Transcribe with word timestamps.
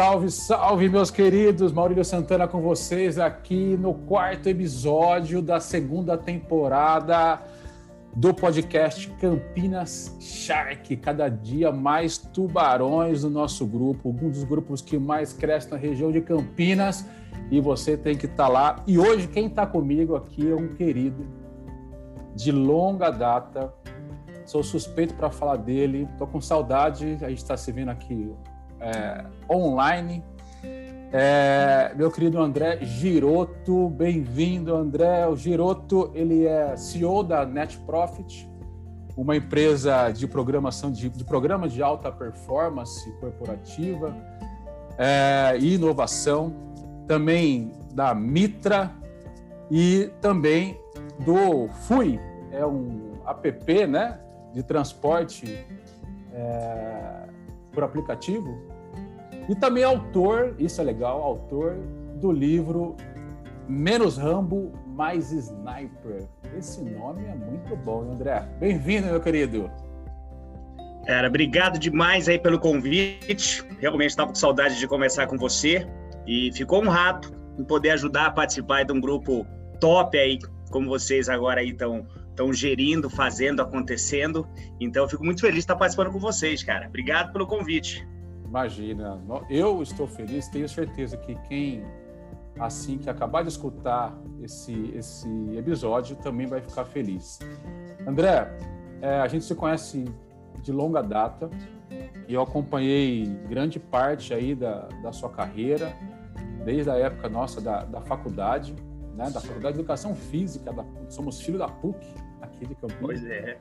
Salve, 0.00 0.30
salve, 0.30 0.88
meus 0.88 1.10
queridos! 1.10 1.74
Maurílio 1.74 2.02
Santana 2.06 2.48
com 2.48 2.62
vocês 2.62 3.18
aqui 3.18 3.76
no 3.76 3.92
quarto 3.92 4.48
episódio 4.48 5.42
da 5.42 5.60
segunda 5.60 6.16
temporada 6.16 7.38
do 8.16 8.32
podcast 8.32 9.06
Campinas 9.20 10.16
Shark. 10.18 10.96
Cada 10.96 11.28
dia 11.28 11.70
mais 11.70 12.16
tubarões 12.16 13.24
no 13.24 13.28
nosso 13.28 13.66
grupo, 13.66 14.08
um 14.08 14.30
dos 14.30 14.42
grupos 14.42 14.80
que 14.80 14.98
mais 14.98 15.34
cresce 15.34 15.70
na 15.70 15.76
região 15.76 16.10
de 16.10 16.22
Campinas. 16.22 17.04
E 17.50 17.60
você 17.60 17.94
tem 17.94 18.16
que 18.16 18.24
estar 18.24 18.46
tá 18.46 18.48
lá. 18.48 18.82
E 18.86 18.98
hoje, 18.98 19.28
quem 19.28 19.48
está 19.48 19.66
comigo 19.66 20.16
aqui 20.16 20.50
é 20.50 20.54
um 20.54 20.68
querido 20.68 21.26
de 22.34 22.50
longa 22.50 23.10
data. 23.10 23.70
Sou 24.46 24.62
suspeito 24.62 25.12
para 25.12 25.30
falar 25.30 25.56
dele. 25.56 26.08
Estou 26.10 26.26
com 26.26 26.40
saudade. 26.40 27.18
A 27.20 27.28
gente 27.28 27.42
está 27.42 27.54
se 27.54 27.70
vendo 27.70 27.90
aqui 27.90 28.34
é, 28.80 29.24
online. 29.48 30.24
É, 31.12 31.92
meu 31.96 32.10
querido 32.10 32.40
André 32.40 32.78
Giroto, 32.82 33.88
bem-vindo, 33.90 34.74
André. 34.74 35.26
O 35.26 35.36
Giroto, 35.36 36.10
ele 36.14 36.46
é 36.46 36.76
CEO 36.76 37.24
da 37.24 37.44
Net 37.44 37.78
Profit, 37.78 38.48
uma 39.16 39.36
empresa 39.36 40.10
de 40.12 40.26
programação 40.26 40.90
de, 40.90 41.08
de 41.08 41.24
programa 41.24 41.68
de 41.68 41.82
alta 41.82 42.12
performance 42.12 43.10
corporativa 43.18 44.14
é, 44.96 45.56
e 45.58 45.74
inovação, 45.74 46.54
também 47.08 47.72
da 47.92 48.14
Mitra 48.14 48.92
e 49.68 50.10
também 50.20 50.78
do 51.24 51.68
Fui, 51.86 52.20
é 52.52 52.64
um 52.64 53.14
app, 53.26 53.86
né, 53.86 54.20
de 54.52 54.62
transporte 54.62 55.66
é, 56.32 57.26
por 57.72 57.82
aplicativo 57.82 58.69
e 59.48 59.54
também 59.54 59.84
autor, 59.84 60.54
isso 60.58 60.80
é 60.80 60.84
legal, 60.84 61.22
autor 61.22 61.76
do 62.16 62.30
livro 62.30 62.96
Menos 63.68 64.16
Rambo, 64.16 64.72
Mais 64.88 65.32
Sniper. 65.32 66.28
Esse 66.56 66.82
nome 66.82 67.24
é 67.24 67.34
muito 67.34 67.76
bom, 67.76 68.10
André. 68.12 68.46
Bem-vindo, 68.58 69.06
meu 69.06 69.20
querido. 69.20 69.70
Cara, 71.06 71.28
obrigado 71.28 71.78
demais 71.78 72.28
aí 72.28 72.38
pelo 72.38 72.58
convite. 72.58 73.64
Realmente 73.78 74.10
estava 74.10 74.30
com 74.30 74.34
saudade 74.34 74.78
de 74.78 74.86
conversar 74.86 75.26
com 75.26 75.36
você 75.36 75.86
e 76.26 76.50
ficou 76.52 76.82
honrado 76.82 77.28
em 77.58 77.64
poder 77.64 77.90
ajudar 77.90 78.26
a 78.26 78.30
participar 78.30 78.84
de 78.84 78.92
um 78.92 79.00
grupo 79.00 79.46
top 79.80 80.16
aí, 80.18 80.38
como 80.70 80.88
vocês 80.88 81.28
agora 81.28 81.60
aí 81.60 81.70
estão 81.70 82.06
estão 82.40 82.52
gerindo, 82.52 83.10
fazendo, 83.10 83.60
acontecendo. 83.60 84.48
Então, 84.80 85.04
eu 85.04 85.08
fico 85.08 85.24
muito 85.24 85.40
feliz 85.40 85.56
de 85.56 85.60
estar 85.60 85.76
participando 85.76 86.10
com 86.10 86.18
vocês, 86.18 86.62
cara. 86.62 86.86
Obrigado 86.86 87.32
pelo 87.32 87.46
convite. 87.46 88.06
Imagina, 88.50 89.16
eu 89.48 89.80
estou 89.80 90.08
feliz, 90.08 90.48
tenho 90.48 90.68
certeza 90.68 91.16
que 91.16 91.36
quem 91.48 91.84
assim 92.58 92.98
que 92.98 93.08
acabar 93.08 93.42
de 93.42 93.48
escutar 93.48 94.12
esse, 94.42 94.90
esse 94.92 95.28
episódio 95.56 96.16
também 96.16 96.48
vai 96.48 96.60
ficar 96.60 96.84
feliz. 96.84 97.38
André, 98.04 98.50
é, 99.00 99.20
a 99.20 99.28
gente 99.28 99.44
se 99.44 99.54
conhece 99.54 100.04
de 100.62 100.72
longa 100.72 101.00
data 101.00 101.48
e 102.26 102.34
eu 102.34 102.42
acompanhei 102.42 103.24
grande 103.48 103.78
parte 103.78 104.34
aí 104.34 104.52
da, 104.56 104.88
da 105.00 105.12
sua 105.12 105.30
carreira, 105.30 105.94
desde 106.64 106.90
a 106.90 106.96
época 106.96 107.28
nossa 107.28 107.60
da, 107.60 107.84
da 107.84 108.00
faculdade, 108.00 108.74
né, 109.14 109.30
da 109.30 109.40
Faculdade 109.40 109.74
de 109.74 109.80
Educação 109.80 110.12
Física, 110.16 110.72
da, 110.72 110.84
somos 111.08 111.40
filho 111.40 111.56
da 111.56 111.68
PUC 111.68 112.04
aqui 112.42 112.66
de 112.66 112.74
Campinas. 112.74 113.00
Pois 113.00 113.24
é. 113.24 113.56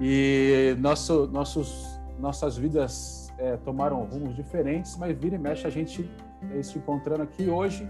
E 0.00 0.76
nosso, 0.78 1.26
nossos, 1.26 1.98
nossas 2.20 2.56
vidas 2.56 3.29
é, 3.40 3.56
tomaram 3.56 4.04
rumos 4.04 4.36
diferentes, 4.36 4.96
mas 4.96 5.16
vira 5.16 5.34
e 5.34 5.38
mexe 5.38 5.66
a 5.66 5.70
gente 5.70 6.08
é, 6.54 6.62
se 6.62 6.78
encontrando 6.78 7.22
aqui 7.22 7.48
hoje. 7.48 7.88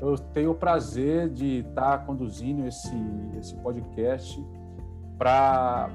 Eu 0.00 0.18
tenho 0.18 0.50
o 0.50 0.54
prazer 0.54 1.28
de 1.28 1.60
estar 1.60 2.04
conduzindo 2.04 2.66
esse, 2.66 2.94
esse 3.38 3.54
podcast 3.56 4.44
para 5.16 5.88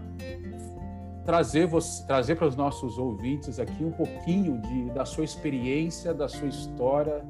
trazer 1.25 1.67
você, 1.67 2.05
trazer 2.07 2.35
para 2.35 2.47
os 2.47 2.55
nossos 2.55 2.97
ouvintes 2.97 3.59
aqui 3.59 3.83
um 3.83 3.91
pouquinho 3.91 4.59
de, 4.61 4.85
da 4.91 5.05
sua 5.05 5.23
experiência, 5.23 6.13
da 6.13 6.27
sua 6.27 6.47
história, 6.47 7.23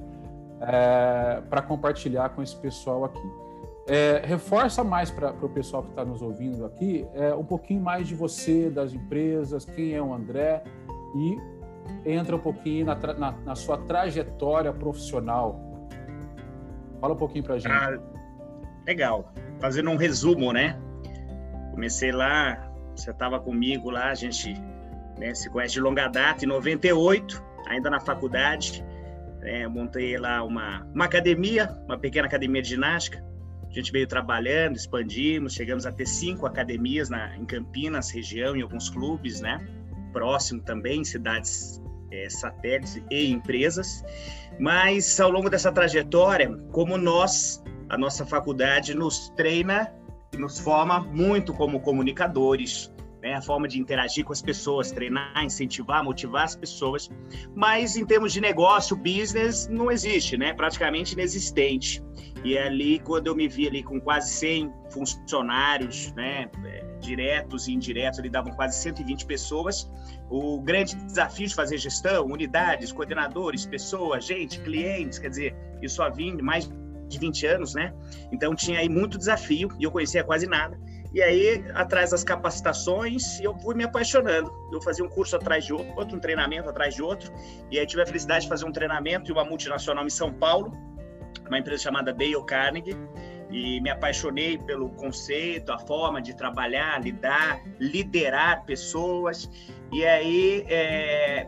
é, 0.62 1.42
para 1.50 1.62
compartilhar 1.62 2.30
com 2.30 2.42
esse 2.44 2.56
pessoal 2.56 3.04
aqui. 3.06 3.30
É, 3.88 4.22
reforça 4.24 4.84
mais 4.84 5.10
para 5.10 5.32
o 5.42 5.50
pessoal 5.50 5.82
que 5.82 5.90
está 5.90 6.06
nos 6.06 6.22
ouvindo 6.22 6.64
aqui 6.64 7.08
é, 7.16 7.34
um 7.34 7.44
pouquinho 7.44 7.82
mais 7.82 8.08
de 8.08 8.14
você, 8.14 8.70
das 8.70 8.94
empresas, 8.94 9.66
quem 9.66 9.96
é 9.96 10.02
o 10.02 10.14
André, 10.14 10.64
e 11.16 11.38
entra 12.06 12.36
um 12.36 12.40
pouquinho 12.40 12.86
na, 12.86 12.96
na, 12.96 13.32
na 13.32 13.56
sua 13.56 13.78
trajetória 13.78 14.72
profissional. 14.72 15.60
Fala 17.00 17.14
um 17.14 17.18
pouquinho 17.18 17.44
para 17.44 17.58
gente. 17.58 17.72
Ah, 17.72 18.00
legal. 18.86 19.34
Fazendo 19.60 19.90
um 19.90 19.96
resumo, 19.96 20.52
né? 20.52 20.78
Comecei 21.72 22.12
lá, 22.12 22.72
você 22.96 23.12
estava 23.12 23.40
comigo 23.40 23.90
lá, 23.90 24.10
a 24.10 24.16
gente 24.16 24.54
né, 25.18 25.34
se 25.34 25.50
conhece 25.50 25.74
de 25.74 25.82
longa 25.82 26.08
data, 26.08 26.44
em 26.44 26.48
98, 26.48 27.42
ainda 27.68 27.90
na 27.90 28.00
faculdade. 28.00 28.84
É, 29.42 29.68
montei 29.68 30.18
lá 30.18 30.44
uma, 30.44 30.86
uma 30.94 31.06
academia, 31.06 31.70
uma 31.86 31.98
pequena 31.98 32.28
academia 32.28 32.62
de 32.62 32.70
ginástica. 32.70 33.24
A 33.70 33.74
gente 33.74 33.92
veio 33.92 34.08
trabalhando, 34.08 34.76
expandimos, 34.76 35.54
chegamos 35.54 35.86
a 35.86 35.92
ter 35.92 36.06
cinco 36.06 36.46
academias 36.46 37.10
na, 37.10 37.38
em 37.38 37.46
Campinas, 37.46 38.10
região, 38.10 38.56
em 38.56 38.62
alguns 38.62 38.90
clubes, 38.90 39.40
né? 39.40 39.66
Próximo 40.12 40.62
também, 40.62 41.04
cidades 41.04 41.82
é, 42.12 42.30
satélites 42.30 43.02
e 43.10 43.32
empresas. 43.32 44.04
Mas 44.60 45.20
ao 45.20 45.30
longo 45.30 45.50
dessa 45.50 45.72
trajetória, 45.72 46.50
como 46.72 46.98
nós, 46.98 47.64
a 47.88 47.98
nossa 47.98 48.26
faculdade 48.26 48.94
nos 48.94 49.30
treina 49.30 49.94
e 50.34 50.38
nos 50.38 50.60
forma 50.60 51.00
muito 51.00 51.54
como 51.54 51.80
comunicadores, 51.80 52.92
né? 53.22 53.36
a 53.36 53.42
forma 53.42 53.68
de 53.68 53.80
interagir 53.80 54.26
com 54.26 54.34
as 54.34 54.42
pessoas, 54.42 54.92
treinar, 54.92 55.44
incentivar, 55.44 56.04
motivar 56.04 56.46
as 56.46 56.56
pessoas. 56.56 57.10
Mas 57.56 57.96
em 57.96 58.06
termos 58.06 58.34
de 58.34 58.42
negócio, 58.42 58.96
business, 58.96 59.68
não 59.68 59.92
existe, 59.92 60.38
né? 60.38 60.54
praticamente 60.54 61.14
inexistente. 61.14 62.02
E 62.44 62.56
é 62.58 62.68
ali, 62.68 63.00
quando 63.00 63.28
eu 63.28 63.36
me 63.36 63.48
vi 63.48 63.68
ali 63.68 63.84
com 63.84 64.00
quase 64.00 64.32
100 64.32 64.74
funcionários, 64.90 66.14
né? 66.14 66.50
É, 66.66 66.90
diretos 67.00 67.68
e 67.68 67.74
indiretos, 67.74 68.20
ali 68.20 68.30
davam 68.30 68.54
quase 68.54 68.82
120 68.82 69.26
pessoas. 69.26 69.90
O 70.30 70.62
grande 70.62 70.96
desafio 70.96 71.48
de 71.48 71.56
fazer 71.56 71.78
gestão, 71.78 72.26
unidades, 72.26 72.92
coordenadores, 72.92 73.66
pessoas, 73.66 74.26
gente, 74.26 74.60
clientes, 74.60 75.20
quer 75.20 75.30
dizer, 75.30 75.56
isso 75.82 76.02
havia 76.02 76.34
mais 76.42 76.70
de 77.08 77.20
20 77.20 77.46
anos, 77.48 77.74
né? 77.74 77.94
Então 78.32 78.56
tinha 78.56 78.80
aí 78.80 78.88
muito 78.88 79.18
desafio 79.18 79.70
e 79.80 79.84
eu 79.84 79.92
conhecia 79.92 80.24
quase 80.24 80.48
nada. 80.48 80.80
E 81.12 81.24
aí, 81.24 81.66
atrás 81.74 82.12
das 82.12 82.24
capacitações, 82.24 83.40
eu 83.42 83.58
fui 83.60 83.74
me 83.74 83.84
apaixonando. 83.84 84.54
Eu 84.72 84.82
fazia 84.82 85.04
um 85.04 85.10
curso 85.10 85.36
atrás 85.36 85.66
de 85.66 85.74
outro, 85.74 85.92
outro 85.96 86.18
um 86.18 86.20
treinamento 86.20 86.70
atrás 86.70 86.94
de 86.94 87.02
outro. 87.02 87.34
E 87.72 87.80
aí 87.80 87.86
tive 87.86 88.02
a 88.02 88.06
felicidade 88.06 88.44
de 88.44 88.50
fazer 88.50 88.66
um 88.66 88.72
treinamento 88.72 89.32
em 89.32 89.34
uma 89.34 89.44
multinacional 89.44 90.06
em 90.06 90.10
São 90.10 90.32
Paulo, 90.32 90.72
uma 91.48 91.58
empresa 91.58 91.84
chamada 91.84 92.14
Dale 92.14 92.44
Carnegie 92.46 92.96
e 93.52 93.82
me 93.82 93.90
apaixonei 93.90 94.58
pelo 94.58 94.90
conceito, 94.92 95.72
a 95.72 95.80
forma 95.80 96.22
de 96.22 96.36
trabalhar, 96.36 97.02
lidar, 97.02 97.62
liderar 97.80 98.64
pessoas. 98.66 99.50
E 99.92 100.06
aí, 100.06 100.64
é, 100.68 101.48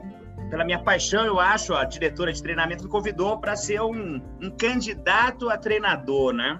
pela 0.49 0.65
minha 0.65 0.79
paixão, 0.79 1.23
eu 1.25 1.39
acho, 1.39 1.73
a 1.73 1.85
diretora 1.85 2.33
de 2.33 2.41
treinamento 2.41 2.83
me 2.83 2.89
convidou 2.89 3.39
para 3.39 3.55
ser 3.55 3.81
um, 3.81 4.21
um 4.41 4.49
candidato 4.49 5.49
a 5.49 5.57
treinador, 5.57 6.33
né? 6.33 6.59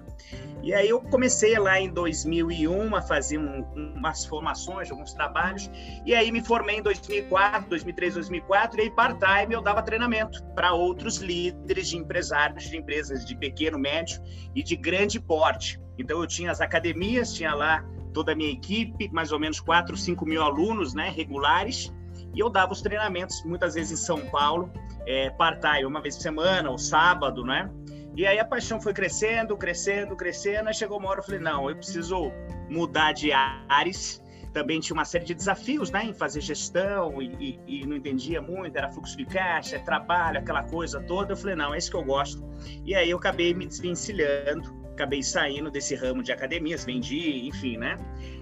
E 0.62 0.72
aí 0.72 0.88
eu 0.88 1.00
comecei 1.00 1.58
lá 1.58 1.80
em 1.80 1.92
2001 1.92 2.94
a 2.94 3.02
fazer 3.02 3.36
um, 3.36 3.64
umas 3.96 4.24
formações, 4.24 4.90
alguns 4.92 5.12
trabalhos, 5.12 5.68
e 6.06 6.14
aí 6.14 6.30
me 6.30 6.40
formei 6.40 6.78
em 6.78 6.82
2004, 6.82 7.68
2003, 7.68 8.14
2004, 8.14 8.78
e 8.78 8.82
aí 8.82 8.90
part-time 8.90 9.54
eu 9.54 9.60
dava 9.60 9.82
treinamento 9.82 10.42
para 10.54 10.72
outros 10.72 11.16
líderes 11.16 11.88
de 11.88 11.96
empresários 11.96 12.70
de 12.70 12.76
empresas 12.76 13.24
de 13.24 13.36
pequeno, 13.36 13.76
médio 13.76 14.22
e 14.54 14.62
de 14.62 14.76
grande 14.76 15.18
porte. 15.18 15.80
Então 15.98 16.20
eu 16.20 16.26
tinha 16.28 16.52
as 16.52 16.60
academias, 16.60 17.34
tinha 17.34 17.54
lá 17.54 17.84
toda 18.14 18.32
a 18.32 18.34
minha 18.36 18.52
equipe, 18.52 19.08
mais 19.12 19.32
ou 19.32 19.40
menos 19.40 19.58
4, 19.58 19.96
5 19.96 20.24
mil 20.24 20.42
alunos 20.42 20.94
né, 20.94 21.10
regulares, 21.10 21.92
e 22.34 22.40
eu 22.40 22.48
dava 22.48 22.72
os 22.72 22.80
treinamentos, 22.80 23.44
muitas 23.44 23.74
vezes 23.74 24.00
em 24.00 24.04
São 24.04 24.20
Paulo, 24.26 24.70
é, 25.06 25.30
part-time, 25.30 25.84
uma 25.84 26.00
vez 26.00 26.16
por 26.16 26.22
semana, 26.22 26.70
ou 26.70 26.78
sábado, 26.78 27.44
né? 27.44 27.68
E 28.14 28.26
aí 28.26 28.38
a 28.38 28.44
paixão 28.44 28.80
foi 28.80 28.92
crescendo, 28.92 29.56
crescendo, 29.56 30.14
crescendo. 30.14 30.68
Aí 30.68 30.74
chegou 30.74 30.98
uma 30.98 31.08
hora 31.08 31.20
eu 31.20 31.24
falei: 31.24 31.40
não, 31.40 31.68
eu 31.68 31.76
preciso 31.76 32.32
mudar 32.68 33.12
de 33.12 33.32
ares. 33.32 34.22
Também 34.52 34.80
tinha 34.80 34.92
uma 34.92 35.06
série 35.06 35.24
de 35.24 35.32
desafios 35.32 35.90
né, 35.90 36.04
em 36.04 36.12
fazer 36.12 36.42
gestão 36.42 37.22
e, 37.22 37.58
e, 37.66 37.80
e 37.80 37.86
não 37.86 37.96
entendia 37.96 38.42
muito, 38.42 38.76
era 38.76 38.90
fluxo 38.90 39.16
de 39.16 39.24
caixa, 39.24 39.78
trabalho, 39.78 40.40
aquela 40.40 40.62
coisa 40.62 41.00
toda. 41.00 41.32
Eu 41.32 41.36
falei: 41.36 41.56
não, 41.56 41.74
é 41.74 41.78
isso 41.78 41.90
que 41.90 41.96
eu 41.96 42.04
gosto. 42.04 42.44
E 42.84 42.94
aí 42.94 43.10
eu 43.10 43.16
acabei 43.16 43.54
me 43.54 43.66
desvencilhando, 43.66 44.82
acabei 44.92 45.22
saindo 45.22 45.70
desse 45.70 45.94
ramo 45.94 46.22
de 46.22 46.32
academias, 46.32 46.84
vendi, 46.84 47.46
enfim, 47.46 47.78
né? 47.78 47.96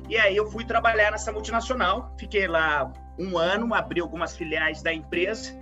E 0.09 0.17
aí 0.17 0.37
eu 0.37 0.51
fui 0.51 0.65
trabalhar 0.65 1.13
nessa 1.13 1.31
multinacional, 1.31 2.13
fiquei 2.19 2.49
lá 2.49 2.93
um 3.17 3.39
ano, 3.39 3.73
abri 3.73 4.01
algumas 4.01 4.37
filiais 4.37 4.83
da 4.83 4.93
empresa 4.93 5.57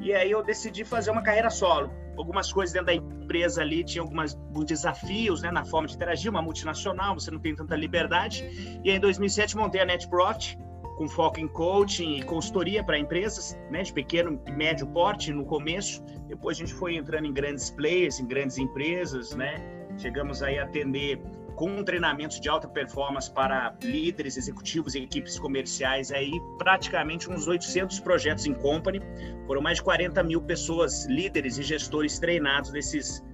E 0.00 0.12
aí 0.12 0.30
eu 0.30 0.42
decidi 0.42 0.84
fazer 0.84 1.10
uma 1.10 1.22
carreira 1.22 1.48
solo. 1.48 1.90
Algumas 2.16 2.52
coisas 2.52 2.72
dentro 2.72 2.86
da 2.86 2.94
empresa 2.94 3.62
ali 3.62 3.84
tinha 3.84 4.02
alguns 4.02 4.36
desafios, 4.66 5.42
né, 5.42 5.50
na 5.50 5.64
forma 5.64 5.86
de 5.86 5.94
interagir, 5.94 6.30
uma 6.30 6.42
multinacional, 6.42 7.14
você 7.14 7.30
não 7.30 7.38
tem 7.38 7.54
tanta 7.54 7.76
liberdade. 7.76 8.80
E 8.84 8.90
aí 8.90 8.96
em 8.96 9.00
2007 9.00 9.56
montei 9.56 9.80
a 9.80 9.84
NetProfit, 9.84 10.58
com 10.96 11.06
foco 11.06 11.38
em 11.38 11.46
coaching 11.46 12.16
e 12.16 12.22
consultoria 12.22 12.82
para 12.82 12.98
empresas, 12.98 13.56
né, 13.70 13.82
de 13.82 13.92
pequeno 13.92 14.40
e 14.46 14.50
médio 14.50 14.86
porte 14.86 15.30
no 15.30 15.44
começo. 15.44 16.02
Depois 16.26 16.56
a 16.56 16.60
gente 16.60 16.72
foi 16.72 16.96
entrando 16.96 17.26
em 17.26 17.32
grandes 17.32 17.70
players, 17.70 18.18
em 18.18 18.26
grandes 18.26 18.56
empresas, 18.56 19.34
né? 19.34 19.60
Chegamos 19.98 20.42
aí 20.42 20.58
a 20.58 20.64
atender 20.64 21.20
com 21.56 21.82
treinamentos 21.82 22.38
de 22.38 22.48
alta 22.48 22.68
performance 22.68 23.30
para 23.30 23.74
líderes, 23.82 24.36
executivos 24.36 24.94
e 24.94 25.02
equipes 25.02 25.38
comerciais 25.38 26.12
aí, 26.12 26.30
praticamente 26.58 27.30
uns 27.30 27.48
800 27.48 27.98
projetos 28.00 28.46
em 28.46 28.52
company. 28.52 29.00
Foram 29.46 29.62
mais 29.62 29.78
de 29.78 29.82
40 29.82 30.22
mil 30.22 30.42
pessoas, 30.42 31.06
líderes 31.06 31.56
e 31.58 31.62
gestores 31.62 32.18
treinados 32.18 32.70
nesses 32.72 33.24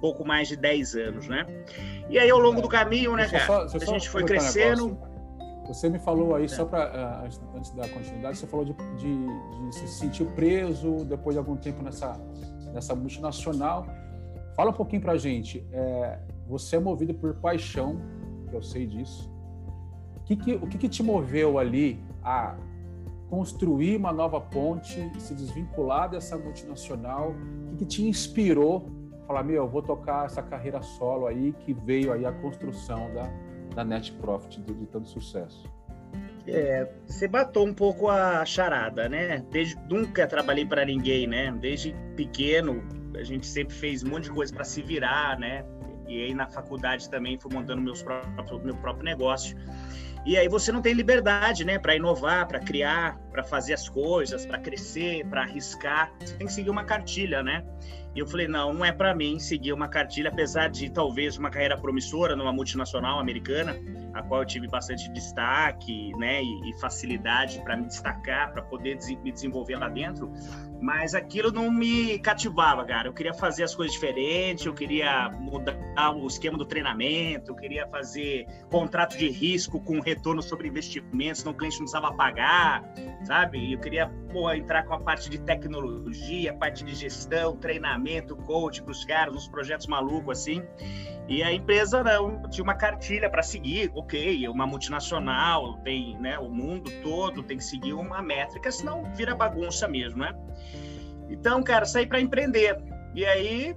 pouco 0.00 0.24
mais 0.24 0.48
de 0.48 0.56
10 0.56 0.96
anos, 0.96 1.28
né? 1.28 1.46
E 2.08 2.18
aí, 2.18 2.30
ao 2.30 2.38
longo 2.38 2.60
do 2.60 2.68
caminho, 2.68 3.14
né, 3.16 3.28
cara, 3.28 3.66
a 3.66 3.78
gente 3.78 4.08
foi 4.08 4.24
crescendo. 4.24 4.98
Você 5.66 5.88
me 5.88 5.98
falou 5.98 6.34
aí, 6.34 6.44
é. 6.44 6.48
só 6.48 6.64
para 6.64 6.84
ah, 6.84 7.28
antes 7.56 7.70
da 7.70 7.88
continuidade, 7.88 8.36
você 8.36 8.46
falou 8.46 8.64
de, 8.64 8.74
de, 8.96 9.26
de, 9.68 9.74
se 9.74 9.86
sentir 9.86 10.26
preso 10.34 11.04
depois 11.04 11.34
de 11.34 11.38
algum 11.38 11.56
tempo 11.56 11.82
nessa, 11.82 12.20
nessa 12.72 12.94
multinacional. 12.94 13.86
Fala 14.56 14.70
um 14.70 14.74
pouquinho 14.74 15.00
para 15.00 15.12
a 15.12 15.16
gente. 15.16 15.64
É, 15.72 16.18
você 16.46 16.76
é 16.76 16.80
movido 16.80 17.14
por 17.14 17.34
paixão, 17.34 18.00
eu 18.52 18.62
sei 18.62 18.86
disso. 18.86 19.30
O 20.16 20.24
que, 20.24 20.36
que, 20.36 20.54
o 20.54 20.66
que, 20.66 20.78
que 20.78 20.88
te 20.88 21.02
moveu 21.02 21.58
ali 21.58 21.98
a 22.22 22.56
construir 23.28 23.96
uma 23.96 24.12
nova 24.12 24.40
ponte, 24.40 25.10
se 25.18 25.34
desvincular 25.34 26.10
dessa 26.10 26.36
multinacional? 26.36 27.30
O 27.30 27.70
que, 27.70 27.76
que 27.78 27.86
te 27.86 28.04
inspirou 28.04 28.86
a 29.22 29.26
falar, 29.26 29.42
meu, 29.42 29.56
eu 29.56 29.68
vou 29.68 29.82
tocar 29.82 30.26
essa 30.26 30.42
carreira 30.42 30.82
solo 30.82 31.26
aí, 31.26 31.52
que 31.60 31.72
veio 31.72 32.12
aí 32.12 32.26
a 32.26 32.32
construção 32.32 33.12
da, 33.14 33.30
da 33.74 33.84
Net 33.84 34.12
Profit 34.12 34.60
de, 34.60 34.74
de 34.74 34.86
tanto 34.86 35.08
sucesso? 35.08 35.68
É, 36.46 36.88
você 37.06 37.28
matou 37.28 37.66
um 37.66 37.72
pouco 37.72 38.08
a 38.08 38.44
charada, 38.44 39.08
né? 39.08 39.44
Desde 39.50 39.76
nunca 39.88 40.26
trabalhei 40.26 40.66
para 40.66 40.84
ninguém, 40.84 41.26
né? 41.26 41.52
Desde 41.52 41.94
pequeno 42.16 42.82
a 43.16 43.22
gente 43.22 43.46
sempre 43.46 43.74
fez 43.74 44.02
um 44.02 44.10
monte 44.10 44.24
de 44.24 44.30
coisa 44.30 44.52
para 44.52 44.64
se 44.64 44.82
virar, 44.82 45.38
né? 45.38 45.64
E 46.08 46.24
aí 46.24 46.34
na 46.34 46.46
faculdade 46.46 47.08
também 47.08 47.38
fui 47.38 47.52
montando 47.52 47.80
meus 47.80 48.02
próprios, 48.02 48.62
meu 48.62 48.76
próprio 48.76 49.04
negócio. 49.04 49.56
E 50.24 50.36
aí 50.36 50.48
você 50.48 50.70
não 50.70 50.80
tem 50.80 50.92
liberdade, 50.92 51.64
né, 51.64 51.78
para 51.78 51.96
inovar, 51.96 52.46
para 52.46 52.60
criar, 52.60 53.18
para 53.30 53.42
fazer 53.42 53.74
as 53.74 53.88
coisas, 53.88 54.46
para 54.46 54.58
crescer, 54.58 55.26
para 55.26 55.42
arriscar. 55.42 56.12
Você 56.20 56.34
tem 56.34 56.46
que 56.46 56.52
seguir 56.52 56.70
uma 56.70 56.84
cartilha, 56.84 57.42
né? 57.42 57.64
E 58.14 58.18
eu 58.18 58.26
falei, 58.26 58.46
não, 58.46 58.74
não 58.74 58.84
é 58.84 58.92
para 58.92 59.14
mim 59.14 59.38
seguir 59.38 59.72
uma 59.72 59.88
cartilha, 59.88 60.28
apesar 60.28 60.68
de 60.68 60.90
talvez 60.90 61.38
uma 61.38 61.50
carreira 61.50 61.76
promissora 61.78 62.36
numa 62.36 62.52
multinacional 62.52 63.18
americana, 63.18 63.76
a 64.12 64.22
qual 64.22 64.42
eu 64.42 64.46
tive 64.46 64.68
bastante 64.68 65.10
destaque, 65.10 66.12
né, 66.18 66.42
e, 66.42 66.70
e 66.70 66.80
facilidade 66.80 67.60
para 67.62 67.76
me 67.76 67.86
destacar, 67.86 68.52
para 68.52 68.62
poder 68.62 68.96
des 68.96 69.08
me 69.22 69.32
desenvolver 69.32 69.76
lá 69.76 69.88
dentro, 69.88 70.30
mas 70.80 71.14
aquilo 71.14 71.50
não 71.50 71.70
me 71.70 72.18
cativava, 72.18 72.84
cara. 72.84 73.08
Eu 73.08 73.12
queria 73.12 73.32
fazer 73.32 73.62
as 73.62 73.74
coisas 73.74 73.94
diferentes, 73.94 74.66
eu 74.66 74.74
queria 74.74 75.30
mudar 75.30 75.76
o 76.14 76.26
esquema 76.26 76.58
do 76.58 76.66
treinamento, 76.66 77.52
eu 77.52 77.54
queria 77.54 77.86
fazer 77.86 78.46
contrato 78.70 79.16
de 79.16 79.28
risco 79.30 79.80
com 79.80 80.00
retorno 80.00 80.42
sobre 80.42 80.68
investimentos, 80.68 81.44
não 81.44 81.52
o 81.52 81.54
cliente 81.54 81.76
não 81.76 81.84
precisava 81.84 82.14
pagar, 82.14 82.82
sabe? 83.22 83.72
Eu 83.72 83.78
queria 83.78 84.08
pô, 84.32 84.52
entrar 84.52 84.82
com 84.84 84.94
a 84.94 85.00
parte 85.00 85.30
de 85.30 85.38
tecnologia, 85.38 86.52
parte 86.54 86.84
de 86.84 86.94
gestão, 86.94 87.56
treinamento, 87.56 88.01
coach 88.46 88.82
para 88.82 88.92
os 88.92 89.04
caras, 89.04 89.34
uns 89.34 89.48
projetos 89.48 89.86
malucos 89.86 90.40
assim. 90.40 90.62
E 91.28 91.42
a 91.42 91.52
empresa 91.52 92.02
não 92.02 92.42
tinha 92.50 92.64
uma 92.64 92.74
cartilha 92.74 93.30
para 93.30 93.42
seguir, 93.42 93.90
ok, 93.94 94.46
uma 94.48 94.66
multinacional, 94.66 95.78
tem, 95.78 96.18
né, 96.18 96.38
o 96.38 96.48
mundo 96.48 96.90
todo 97.02 97.42
tem 97.42 97.56
que 97.56 97.64
seguir 97.64 97.92
uma 97.92 98.20
métrica, 98.20 98.70
senão 98.70 99.04
vira 99.14 99.34
bagunça 99.34 99.86
mesmo, 99.86 100.18
né? 100.18 100.34
Então, 101.30 101.62
cara, 101.62 101.86
saí 101.86 102.06
para 102.06 102.20
empreender. 102.20 102.76
E 103.14 103.24
aí, 103.24 103.74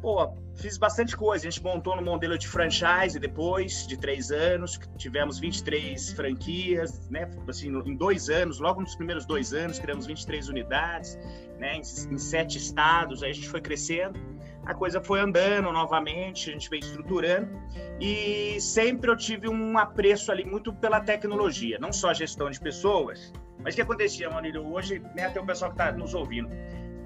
pô, 0.00 0.32
fiz 0.54 0.78
bastante 0.78 1.16
coisa. 1.16 1.46
A 1.46 1.50
gente 1.50 1.62
montou 1.62 1.96
no 1.96 2.02
modelo 2.02 2.38
de 2.38 2.46
franchise 2.46 3.18
depois 3.18 3.86
de 3.86 3.96
três 3.96 4.30
anos, 4.30 4.78
tivemos 4.96 5.38
23 5.38 6.12
franquias, 6.12 7.08
né? 7.08 7.28
Assim, 7.46 7.68
em 7.68 7.96
dois 7.96 8.28
anos, 8.28 8.58
logo 8.58 8.80
nos 8.80 8.94
primeiros 8.94 9.26
dois 9.26 9.52
anos, 9.52 9.78
criamos 9.78 10.06
23 10.06 10.48
unidades, 10.48 11.16
né? 11.58 11.76
Em, 11.76 11.80
em 11.80 12.18
sete 12.18 12.58
estados, 12.58 13.22
aí 13.22 13.30
a 13.30 13.34
gente 13.34 13.48
foi 13.48 13.60
crescendo. 13.60 14.18
A 14.64 14.74
coisa 14.74 15.00
foi 15.00 15.20
andando 15.20 15.72
novamente, 15.72 16.50
a 16.50 16.52
gente 16.52 16.68
veio 16.68 16.80
estruturando 16.80 17.48
e 17.98 18.60
sempre 18.60 19.10
eu 19.10 19.16
tive 19.16 19.48
um 19.48 19.78
apreço 19.78 20.30
ali 20.30 20.44
muito 20.44 20.74
pela 20.74 21.00
tecnologia, 21.00 21.78
não 21.80 21.90
só 21.90 22.10
a 22.10 22.14
gestão 22.14 22.50
de 22.50 22.60
pessoas, 22.60 23.32
mas 23.60 23.72
o 23.72 23.76
que 23.76 23.82
acontecia, 23.82 24.28
Maurílio, 24.28 24.66
hoje, 24.70 25.00
né, 25.16 25.26
até 25.26 25.40
o 25.40 25.46
pessoal 25.46 25.70
que 25.70 25.80
está 25.80 25.90
nos 25.92 26.14
ouvindo, 26.14 26.50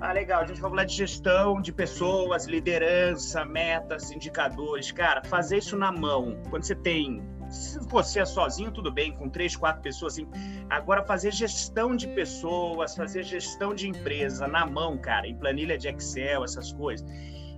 ah, 0.02 0.12
legal. 0.12 0.42
A 0.42 0.46
gente 0.46 0.60
vai 0.60 0.68
falar 0.68 0.84
de 0.84 0.96
gestão 0.96 1.62
de 1.62 1.72
pessoas, 1.72 2.46
liderança, 2.46 3.44
metas, 3.44 4.10
indicadores. 4.10 4.90
Cara, 4.90 5.22
fazer 5.24 5.58
isso 5.58 5.76
na 5.76 5.92
mão. 5.92 6.36
Quando 6.50 6.64
você 6.64 6.74
tem. 6.74 7.22
Se 7.48 7.78
você 7.88 8.20
é 8.20 8.24
sozinho, 8.24 8.72
tudo 8.72 8.90
bem, 8.90 9.12
com 9.12 9.28
três, 9.28 9.54
quatro 9.54 9.80
pessoas 9.80 10.14
assim. 10.14 10.26
Agora, 10.68 11.04
fazer 11.04 11.32
gestão 11.32 11.94
de 11.94 12.08
pessoas, 12.08 12.96
fazer 12.96 13.22
gestão 13.22 13.74
de 13.74 13.88
empresa 13.88 14.48
na 14.48 14.66
mão, 14.66 14.98
cara, 14.98 15.28
em 15.28 15.36
planilha 15.36 15.78
de 15.78 15.86
Excel, 15.88 16.44
essas 16.44 16.72
coisas 16.72 17.06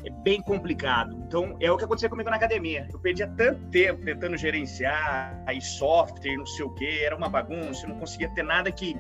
é 0.05 0.11
bem 0.11 0.43
complicado. 0.43 1.17
Então, 1.27 1.57
é 1.61 1.71
o 1.71 1.79
que 1.79 1.85
aconteceu 1.85 2.11
comigo 2.11 2.29
na 2.29 2.37
academia. 2.37 2.87
Eu 2.93 2.99
perdia 2.99 3.27
tanto 3.27 3.65
tempo 3.71 4.05
tentando 4.05 4.37
gerenciar 4.37 5.43
aí 5.47 5.61
software, 5.61 6.37
não 6.37 6.47
sei 6.47 6.65
o 6.65 6.71
quê, 6.71 7.03
era 7.05 7.17
uma 7.17 7.29
bagunça, 7.29 7.87
eu 7.87 7.91
não 7.91 7.99
conseguia 7.99 8.29
ter 8.35 8.43
nada 8.43 8.71
que 8.71 8.97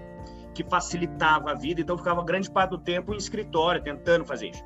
que 0.54 0.64
facilitava 0.64 1.50
a 1.50 1.54
vida, 1.54 1.80
então 1.80 1.98
ficava 1.98 2.24
grande 2.24 2.50
parte 2.50 2.70
do 2.70 2.78
tempo 2.78 3.12
em 3.12 3.16
escritório, 3.16 3.82
tentando 3.82 4.24
fazer 4.24 4.50
isso. 4.50 4.64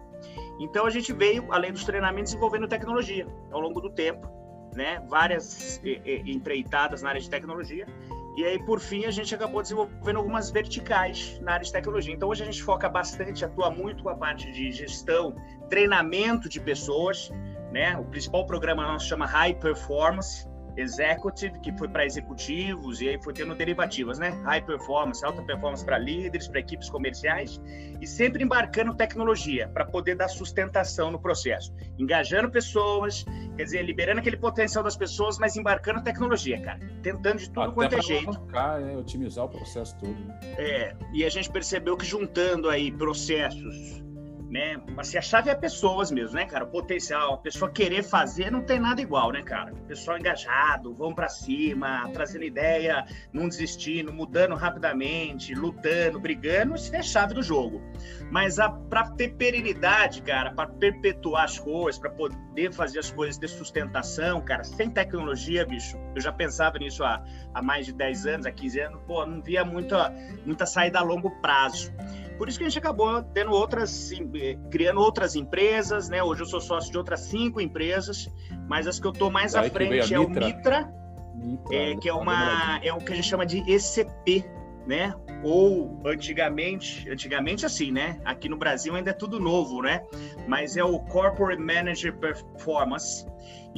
Então 0.60 0.86
a 0.86 0.90
gente 0.90 1.12
veio, 1.12 1.52
além 1.52 1.72
dos 1.72 1.84
treinamentos, 1.84 2.32
desenvolvendo 2.32 2.68
tecnologia 2.68 3.26
ao 3.50 3.60
longo 3.60 3.80
do 3.80 3.90
tempo, 3.90 4.28
né? 4.74 5.02
Várias 5.08 5.80
empreitadas 6.26 7.02
na 7.02 7.08
área 7.10 7.20
de 7.20 7.30
tecnologia. 7.30 7.86
E 8.36 8.44
aí, 8.44 8.58
por 8.64 8.78
fim, 8.78 9.04
a 9.04 9.10
gente 9.10 9.34
acabou 9.34 9.60
desenvolvendo 9.62 10.16
algumas 10.16 10.50
verticais 10.50 11.40
na 11.40 11.54
área 11.54 11.64
de 11.64 11.72
tecnologia. 11.72 12.14
Então, 12.14 12.28
hoje 12.28 12.44
a 12.44 12.46
gente 12.46 12.62
foca 12.62 12.88
bastante, 12.88 13.44
atua 13.44 13.68
muito 13.68 14.04
com 14.04 14.10
a 14.10 14.14
parte 14.14 14.52
de 14.52 14.70
gestão, 14.70 15.34
treinamento 15.68 16.48
de 16.48 16.60
pessoas, 16.60 17.32
né? 17.72 17.98
O 17.98 18.04
principal 18.04 18.46
programa 18.46 18.86
nosso 18.86 19.08
chama 19.08 19.26
High 19.26 19.54
Performance, 19.54 20.47
executive, 20.78 21.58
que 21.60 21.76
foi 21.76 21.88
para 21.88 22.06
executivos, 22.06 23.00
e 23.00 23.08
aí 23.08 23.22
foi 23.22 23.32
tendo 23.32 23.54
derivativas, 23.54 24.18
né? 24.18 24.30
High 24.44 24.62
performance, 24.62 25.24
alta 25.24 25.42
performance 25.42 25.84
para 25.84 25.98
líderes, 25.98 26.46
para 26.48 26.60
equipes 26.60 26.88
comerciais, 26.88 27.60
e 28.00 28.06
sempre 28.06 28.44
embarcando 28.44 28.94
tecnologia 28.94 29.68
para 29.68 29.84
poder 29.84 30.14
dar 30.14 30.28
sustentação 30.28 31.10
no 31.10 31.20
processo. 31.20 31.74
Engajando 31.98 32.50
pessoas, 32.50 33.24
quer 33.56 33.64
dizer, 33.64 33.82
liberando 33.82 34.20
aquele 34.20 34.36
potencial 34.36 34.84
das 34.84 34.96
pessoas, 34.96 35.38
mas 35.38 35.56
embarcando 35.56 36.02
tecnologia, 36.02 36.60
cara. 36.60 36.78
Tentando 37.02 37.38
de 37.38 37.48
tudo 37.48 37.62
Até 37.62 37.74
quanto 37.74 37.94
é 37.96 38.02
jeito. 38.02 38.28
Alavancar, 38.28 38.80
né? 38.80 38.96
Otimizar 38.96 39.44
o 39.44 39.48
processo 39.48 39.96
todo. 39.98 40.14
Né? 40.14 40.38
É, 40.56 40.96
e 41.12 41.24
a 41.24 41.28
gente 41.28 41.50
percebeu 41.50 41.96
que 41.96 42.06
juntando 42.06 42.70
aí 42.70 42.92
processos 42.92 44.07
né? 44.48 44.80
Assim, 44.96 45.18
a 45.18 45.22
chave 45.22 45.50
é 45.50 45.54
pessoas 45.54 46.10
mesmo, 46.10 46.36
né, 46.36 46.46
cara? 46.46 46.64
O 46.64 46.68
potencial, 46.68 47.34
a 47.34 47.38
pessoa 47.38 47.70
querer 47.70 48.02
fazer 48.02 48.50
não 48.50 48.62
tem 48.62 48.80
nada 48.80 49.00
igual, 49.00 49.30
né, 49.30 49.42
cara? 49.42 49.72
O 49.72 49.86
pessoal 49.86 50.18
engajado, 50.18 50.94
vão 50.94 51.14
para 51.14 51.28
cima, 51.28 52.08
trazendo 52.12 52.44
ideia, 52.44 53.04
não 53.32 53.48
desistindo, 53.48 54.12
mudando 54.12 54.54
rapidamente, 54.54 55.54
lutando, 55.54 56.18
brigando, 56.18 56.74
isso 56.74 56.94
é 56.94 56.98
a 56.98 57.02
chave 57.02 57.34
do 57.34 57.42
jogo. 57.42 57.82
Mas 58.30 58.56
para 58.88 59.10
ter 59.10 59.34
perenidade, 59.34 60.22
cara, 60.22 60.52
para 60.52 60.68
perpetuar 60.68 61.44
as 61.44 61.58
coisas, 61.58 62.00
para 62.00 62.10
poder 62.10 62.72
fazer 62.72 63.00
as 63.00 63.10
coisas 63.10 63.38
ter 63.38 63.48
sustentação, 63.48 64.40
cara, 64.40 64.64
sem 64.64 64.90
tecnologia, 64.90 65.66
bicho, 65.66 65.96
eu 66.14 66.20
já 66.20 66.32
pensava 66.32 66.78
nisso 66.78 67.04
há, 67.04 67.22
há 67.52 67.62
mais 67.62 67.86
de 67.86 67.92
10 67.92 68.26
anos, 68.26 68.46
há 68.46 68.50
15 68.50 68.80
anos, 68.80 69.00
pô, 69.06 69.24
não 69.26 69.42
via 69.42 69.64
muita, 69.64 70.10
muita 70.44 70.64
saída 70.64 70.98
a 70.98 71.02
longo 71.02 71.30
prazo. 71.42 71.92
Por 72.38 72.48
isso 72.48 72.56
que 72.56 72.64
a 72.64 72.68
gente 72.68 72.78
acabou 72.78 73.20
tendo 73.34 73.50
outras, 73.50 74.10
criando 74.70 75.00
outras 75.00 75.34
empresas, 75.34 76.08
né? 76.08 76.22
Hoje 76.22 76.42
eu 76.42 76.46
sou 76.46 76.60
sócio 76.60 76.90
de 76.90 76.96
outras 76.96 77.20
cinco 77.20 77.60
empresas, 77.60 78.28
mas 78.68 78.86
as 78.86 79.00
que 79.00 79.06
eu 79.06 79.10
estou 79.10 79.28
mais 79.28 79.56
à 79.56 79.64
frente 79.64 80.14
é 80.14 80.20
o 80.20 80.28
Mitra, 80.30 80.88
Mitra 81.34 81.68
é, 81.72 81.96
que 81.96 82.08
é 82.08 82.14
uma 82.14 82.78
é 82.82 82.92
o 82.92 82.98
que 82.98 83.12
a 83.12 83.16
gente 83.16 83.26
chama 83.26 83.44
de 83.44 83.58
ECP, 83.70 84.44
né? 84.86 85.14
Ou 85.42 86.00
antigamente, 86.06 87.10
antigamente 87.10 87.66
assim, 87.66 87.90
né? 87.90 88.20
Aqui 88.24 88.48
no 88.48 88.56
Brasil 88.56 88.94
ainda 88.94 89.10
é 89.10 89.12
tudo 89.12 89.40
novo, 89.40 89.82
né? 89.82 90.02
Mas 90.46 90.76
é 90.76 90.84
o 90.84 90.98
Corporate 91.00 91.60
Manager 91.60 92.16
Performance 92.16 93.26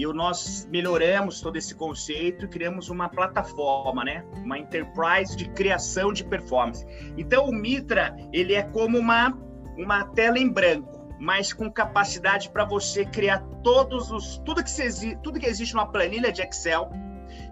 e 0.01 0.13
nós 0.15 0.67
melhoramos 0.71 1.43
todo 1.43 1.57
esse 1.57 1.75
conceito 1.75 2.47
e 2.47 2.49
criamos 2.49 2.89
uma 2.89 3.09
plataforma, 3.09 4.03
né? 4.03 4.25
Uma 4.43 4.59
enterprise 4.59 5.37
de 5.37 5.49
criação 5.51 6.11
de 6.11 6.25
performance. 6.25 6.87
Então 7.19 7.47
o 7.47 7.53
Mitra, 7.53 8.17
ele 8.33 8.55
é 8.55 8.63
como 8.63 8.99
uma 8.99 9.37
uma 9.77 10.05
tela 10.05 10.39
em 10.39 10.49
branco, 10.49 11.07
mas 11.19 11.53
com 11.53 11.71
capacidade 11.71 12.51
para 12.51 12.65
você 12.65 13.05
criar 13.05 13.41
todos 13.63 14.11
os 14.11 14.39
tudo 14.39 14.65
que, 14.65 14.71
se, 14.71 15.17
tudo 15.17 15.39
que 15.39 15.47
existe 15.47 15.75
numa 15.75 15.87
planilha 15.87 16.33
de 16.33 16.41
Excel. 16.43 16.91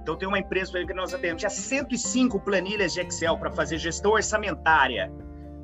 Então 0.01 0.17
tem 0.17 0.27
uma 0.27 0.39
empresa 0.39 0.73
que 0.87 0.95
nós 0.95 1.13
atendemos, 1.13 1.43
tinha 1.43 1.51
105 1.51 2.41
planilhas 2.41 2.95
de 2.95 3.01
Excel 3.01 3.37
para 3.37 3.51
fazer 3.51 3.77
gestão 3.77 4.13
orçamentária. 4.13 5.13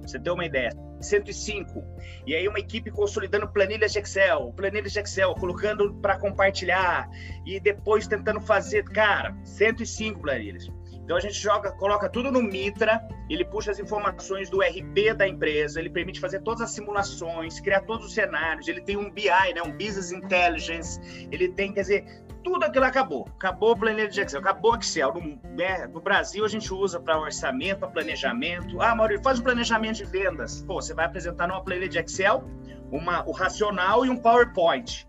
Você 0.02 0.18
ter 0.18 0.30
uma 0.30 0.44
ideia. 0.44 0.70
105. 1.00 1.84
E 2.26 2.34
aí 2.34 2.46
uma 2.48 2.58
equipe 2.58 2.90
consolidando 2.90 3.48
planilhas 3.48 3.92
de 3.92 3.98
Excel, 3.98 4.52
planilhas 4.56 4.92
de 4.92 5.00
Excel, 5.00 5.34
colocando 5.34 5.94
para 5.94 6.18
compartilhar 6.18 7.08
e 7.46 7.60
depois 7.60 8.06
tentando 8.06 8.40
fazer, 8.40 8.84
cara, 8.84 9.36
105 9.44 10.20
planilhas. 10.20 10.70
Então 11.04 11.18
a 11.18 11.20
gente 11.20 11.34
joga, 11.34 11.70
coloca 11.72 12.08
tudo 12.08 12.32
no 12.32 12.42
Mitra, 12.42 13.06
ele 13.28 13.44
puxa 13.44 13.70
as 13.70 13.78
informações 13.78 14.48
do 14.48 14.60
RP 14.62 15.12
da 15.14 15.28
empresa, 15.28 15.78
ele 15.78 15.90
permite 15.90 16.18
fazer 16.18 16.40
todas 16.40 16.62
as 16.62 16.70
simulações, 16.70 17.60
criar 17.60 17.82
todos 17.82 18.06
os 18.06 18.14
cenários, 18.14 18.66
ele 18.68 18.80
tem 18.80 18.96
um 18.96 19.10
BI, 19.10 19.28
né, 19.54 19.62
um 19.62 19.70
Business 19.70 20.12
Intelligence, 20.12 20.98
ele 21.30 21.48
tem, 21.48 21.74
quer 21.74 21.82
dizer, 21.82 22.24
tudo 22.44 22.64
aquilo 22.64 22.84
acabou. 22.84 23.26
Acabou 23.36 23.72
o 23.72 23.76
planilha 23.76 24.08
de 24.08 24.20
Excel, 24.20 24.40
acabou 24.40 24.72
o 24.72 24.76
Excel. 24.76 25.12
No, 25.14 25.56
né, 25.56 25.86
no 25.86 26.00
Brasil 26.00 26.44
a 26.44 26.48
gente 26.48 26.72
usa 26.72 27.00
para 27.00 27.18
orçamento, 27.18 27.80
para 27.80 27.88
planejamento. 27.88 28.80
Ah, 28.80 28.94
Maurício, 28.94 29.24
faz 29.24 29.40
um 29.40 29.42
planejamento 29.42 29.96
de 29.96 30.04
vendas. 30.04 30.62
Pô, 30.62 30.74
você 30.74 30.94
vai 30.94 31.06
apresentar 31.06 31.48
numa 31.48 31.64
planilha 31.64 31.88
de 31.88 31.98
Excel 31.98 32.44
uma, 32.92 33.26
o 33.26 33.32
racional 33.32 34.04
e 34.04 34.10
um 34.10 34.16
PowerPoint. 34.16 35.08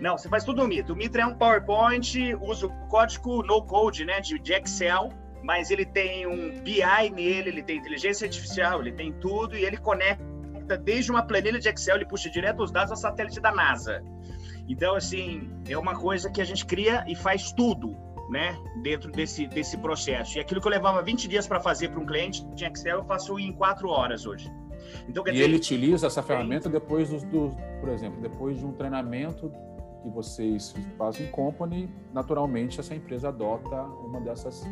Não, 0.00 0.16
você 0.16 0.28
faz 0.28 0.44
tudo 0.44 0.62
no 0.62 0.68
Mitra. 0.68 0.92
O 0.92 0.96
Mitra 0.96 1.22
é 1.22 1.26
um 1.26 1.34
PowerPoint, 1.34 2.34
usa 2.40 2.66
o 2.66 2.88
código 2.88 3.42
no 3.42 3.62
code, 3.62 4.04
né, 4.04 4.20
de, 4.20 4.38
de 4.38 4.52
Excel 4.54 5.10
mas 5.46 5.70
ele 5.70 5.84
tem 5.84 6.26
um 6.26 6.60
BI 6.60 7.10
nele, 7.14 7.50
ele 7.50 7.62
tem 7.62 7.76
inteligência 7.76 8.24
artificial, 8.24 8.80
ele 8.80 8.90
tem 8.90 9.12
tudo 9.12 9.56
e 9.56 9.64
ele 9.64 9.76
conecta 9.76 10.76
desde 10.76 11.12
uma 11.12 11.22
planilha 11.24 11.60
de 11.60 11.68
Excel, 11.68 11.94
ele 11.94 12.06
puxa 12.06 12.28
direto 12.28 12.64
os 12.64 12.72
dados 12.72 12.90
ao 12.90 12.96
satélite 12.96 13.40
da 13.40 13.52
NASA. 13.52 14.02
Então, 14.68 14.94
assim, 14.94 15.50
é 15.68 15.76
uma 15.78 15.94
coisa 15.94 16.30
que 16.30 16.40
a 16.40 16.44
gente 16.44 16.66
cria 16.66 17.04
e 17.06 17.14
faz 17.14 17.52
tudo, 17.52 17.96
né, 18.30 18.58
dentro 18.82 19.10
desse, 19.12 19.46
desse 19.46 19.76
processo. 19.78 20.38
E 20.38 20.40
aquilo 20.40 20.60
que 20.60 20.66
eu 20.66 20.72
levava 20.72 21.02
20 21.02 21.28
dias 21.28 21.46
para 21.46 21.60
fazer 21.60 21.88
para 21.88 22.00
um 22.00 22.06
cliente 22.06 22.44
de 22.54 22.64
Excel, 22.64 22.98
eu 22.98 23.04
faço 23.04 23.38
em 23.38 23.52
4 23.52 23.88
horas 23.88 24.26
hoje. 24.26 24.50
Então, 25.08 25.26
e 25.26 25.32
dizer, 25.32 25.44
ele 25.44 25.56
utiliza 25.56 26.06
essa 26.06 26.22
ferramenta 26.22 26.68
depois 26.68 27.10
do, 27.10 27.18
do, 27.26 27.56
por 27.80 27.88
exemplo, 27.88 28.20
depois 28.20 28.58
de 28.58 28.64
um 28.64 28.72
treinamento 28.72 29.52
que 30.02 30.10
vocês 30.10 30.74
fazem 30.96 31.26
em 31.26 31.30
company, 31.30 31.90
naturalmente 32.12 32.78
essa 32.78 32.94
empresa 32.94 33.28
adota 33.28 33.82
uma 33.82 34.20
dessas, 34.20 34.64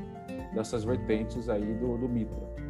dessas 0.55 0.85
vertentes 0.85 1.49
aí 1.49 1.75
do, 1.75 1.97
do 1.99 2.09
Mitra. 2.09 2.64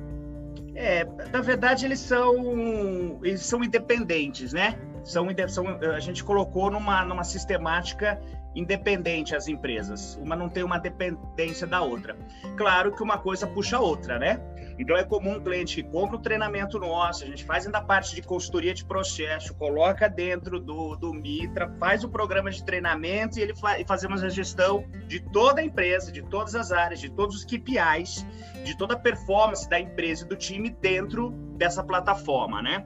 É, 0.75 1.05
na 1.33 1.41
verdade 1.41 1.85
eles 1.85 2.01
são 2.01 3.21
eles 3.23 3.43
são 3.43 3.63
independentes, 3.63 4.53
né? 4.53 4.79
São, 5.05 5.27
são 5.49 5.69
a 5.69 6.01
gente 6.01 6.25
colocou 6.25 6.71
numa 6.71 7.05
numa 7.05 7.25
sistemática 7.25 8.21
independente 8.55 9.35
as 9.35 9.49
empresas. 9.49 10.19
Uma 10.23 10.37
não 10.37 10.49
tem 10.49 10.63
uma 10.63 10.79
dependência 10.79 11.67
da 11.67 11.83
outra. 11.83 12.17
Claro 12.57 12.95
que 12.95 13.03
uma 13.03 13.19
coisa 13.19 13.47
puxa 13.47 13.77
a 13.77 13.81
outra, 13.81 14.19
né? 14.19 14.41
Então 14.79 14.97
é 14.97 15.05
comum 15.05 15.37
um 15.37 15.41
cliente 15.41 15.77
que 15.77 15.89
compra 15.89 16.17
o 16.17 16.21
treinamento 16.21 16.79
nosso, 16.79 17.25
a 17.25 17.27
gente 17.27 17.45
faz 17.45 17.67
ainda 17.67 17.81
parte 17.81 18.15
de 18.15 18.23
consultoria 18.23 18.75
de 18.75 18.85
processo, 18.85 19.55
coloca 19.55 20.09
dentro 20.09 20.59
do, 20.59 20.97
do 20.97 21.13
Mitra, 21.13 21.73
faz 21.79 22.03
o 22.03 22.09
programa 22.09 22.51
de 22.51 22.65
treinamento 22.65 23.39
e 23.39 23.43
ele 23.43 23.55
fa 23.55 23.79
e 23.79 23.85
fazemos 23.85 24.23
a 24.23 24.29
gestão 24.29 24.85
de 25.07 25.21
toda 25.21 25.61
a 25.61 25.65
empresa, 25.65 26.11
de 26.11 26.23
todas 26.23 26.55
as 26.55 26.73
áreas, 26.73 27.01
de 27.01 27.11
todos 27.11 27.37
os 27.37 27.45
KPIs, 27.45 28.27
de 28.65 28.77
toda 28.77 28.95
a 28.95 28.99
performance 28.99 29.69
da 29.69 29.79
empresa 29.79 30.25
e 30.25 30.29
do 30.29 30.37
time 30.37 30.71
dentro 30.71 31.31
dessa 31.57 31.83
plataforma, 31.83 32.61
né? 32.61 32.85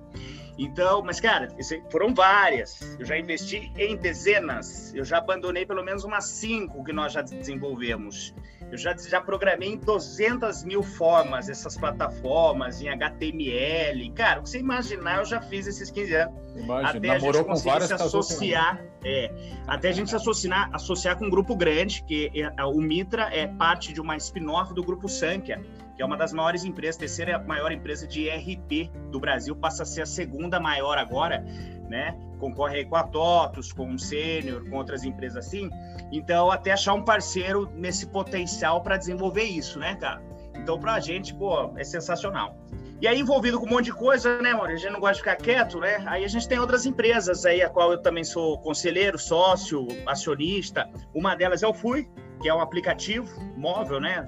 Então, 0.58 1.02
mas 1.02 1.20
cara, 1.20 1.48
foram 1.88 2.12
várias. 2.12 2.80
Eu 2.98 3.06
já 3.06 3.16
investi 3.16 3.72
em 3.76 3.96
dezenas. 3.96 4.92
Eu 4.92 5.04
já 5.04 5.18
abandonei 5.18 5.64
pelo 5.64 5.84
menos 5.84 6.02
umas 6.02 6.24
cinco 6.24 6.82
que 6.82 6.92
nós 6.92 7.12
já 7.12 7.22
desenvolvemos. 7.22 8.34
Eu 8.70 8.76
já, 8.76 8.94
já 8.96 9.20
programei 9.20 9.70
em 9.70 9.76
200 9.78 10.64
mil 10.64 10.82
formas 10.82 11.48
essas 11.48 11.76
plataformas, 11.76 12.80
em 12.80 12.88
HTML. 12.88 14.10
Cara, 14.10 14.40
o 14.40 14.42
que 14.42 14.50
você 14.50 14.58
imaginar, 14.58 15.18
eu 15.18 15.24
já 15.24 15.40
fiz 15.40 15.66
esses 15.66 15.90
15 15.90 16.14
anos. 16.14 16.34
Imagina, 16.54 16.90
até 16.90 17.10
a 17.10 17.18
gente 17.18 17.44
conseguir 17.44 17.82
se 17.86 17.92
associar, 17.94 18.84
é, 19.04 19.32
até 19.66 19.88
a 19.88 19.92
gente 19.92 20.10
se 20.10 20.16
associar, 20.16 20.68
associar 20.72 21.16
com 21.16 21.26
um 21.26 21.30
grupo 21.30 21.56
grande, 21.56 22.02
que 22.04 22.30
é, 22.34 22.64
o 22.64 22.80
Mitra 22.80 23.30
é 23.32 23.46
parte 23.46 23.92
de 23.92 24.00
uma 24.00 24.16
spin-off 24.16 24.74
do 24.74 24.82
grupo 24.82 25.08
Sankia, 25.08 25.62
que 25.98 26.02
é 26.02 26.06
uma 26.06 26.16
das 26.16 26.32
maiores 26.32 26.62
empresas, 26.62 26.96
terceira 26.96 27.40
maior 27.40 27.72
empresa 27.72 28.06
de 28.06 28.28
ERP 28.28 28.88
do 29.10 29.18
Brasil, 29.18 29.56
passa 29.56 29.82
a 29.82 29.86
ser 29.86 30.02
a 30.02 30.06
segunda 30.06 30.60
maior 30.60 30.96
agora, 30.96 31.44
né? 31.88 32.16
Concorre 32.38 32.84
com 32.84 32.94
a 32.94 33.02
TOTUS, 33.02 33.72
com 33.72 33.92
o 33.92 33.98
Sênior, 33.98 34.64
com 34.70 34.76
outras 34.76 35.02
empresas 35.02 35.44
assim. 35.44 35.68
Então, 36.12 36.52
até 36.52 36.70
achar 36.70 36.94
um 36.94 37.02
parceiro 37.02 37.68
nesse 37.74 38.06
potencial 38.06 38.80
para 38.80 38.96
desenvolver 38.96 39.42
isso, 39.42 39.80
né, 39.80 39.96
cara? 39.96 40.22
Então, 40.54 40.78
para 40.78 40.94
a 40.94 41.00
gente, 41.00 41.34
pô, 41.34 41.76
é 41.76 41.82
sensacional. 41.82 42.56
E 43.00 43.08
aí, 43.08 43.18
envolvido 43.18 43.58
com 43.58 43.66
um 43.66 43.70
monte 43.70 43.86
de 43.86 43.92
coisa, 43.92 44.40
né, 44.40 44.54
Maurício? 44.54 44.76
A 44.76 44.78
gente 44.82 44.92
não 44.92 45.00
gosta 45.00 45.14
de 45.14 45.20
ficar 45.20 45.34
quieto, 45.34 45.80
né? 45.80 46.00
Aí 46.06 46.24
a 46.24 46.28
gente 46.28 46.46
tem 46.46 46.60
outras 46.60 46.86
empresas 46.86 47.44
aí, 47.44 47.60
a 47.60 47.68
qual 47.68 47.90
eu 47.90 47.98
também 48.00 48.22
sou 48.22 48.56
conselheiro, 48.58 49.18
sócio, 49.18 49.88
acionista. 50.06 50.88
Uma 51.12 51.34
delas 51.34 51.64
é 51.64 51.66
o 51.66 51.74
Fui, 51.74 52.08
que 52.40 52.48
é 52.48 52.54
um 52.54 52.60
aplicativo 52.60 53.28
móvel, 53.56 53.98
né? 53.98 54.24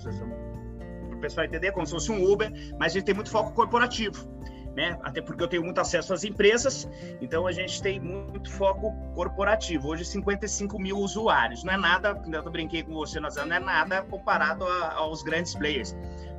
Pessoal 1.21 1.47
entender, 1.47 1.73
como 1.73 1.87
se 1.87 1.93
fosse 1.93 2.11
um 2.11 2.25
Uber, 2.25 2.51
mas 2.79 2.93
a 2.93 2.95
gente 2.95 3.05
tem 3.05 3.15
muito 3.15 3.31
foco 3.31 3.53
corporativo 3.53 4.29
né? 4.75 4.99
Até 5.03 5.21
porque 5.21 5.43
eu 5.43 5.49
tenho 5.49 5.63
muito 5.63 5.81
acesso 5.81 6.15
às 6.15 6.25
empresas, 6.25 6.89
então 7.21 7.47
a 7.47 7.53
gente 7.53 7.83
tem 7.83 8.01
muito 8.01 8.51
foco 8.51 8.93
corporativo. 9.15 9.89
Hoje, 9.89 10.05
55 10.05 10.79
mil 10.81 10.99
usuários. 10.99 11.65
Não 11.65 11.73
é 11.73 11.77
nada, 11.77 12.21
eu 12.33 12.51
brinquei 12.51 12.83
com 12.83 12.95
você, 12.95 13.19
não 13.21 13.29
é 13.29 13.61
nada 13.61 14.03
comparado 14.03 14.65
a, 14.65 14.95
aos 14.95 15.23
grandes 15.23 15.55
players. 15.55 15.97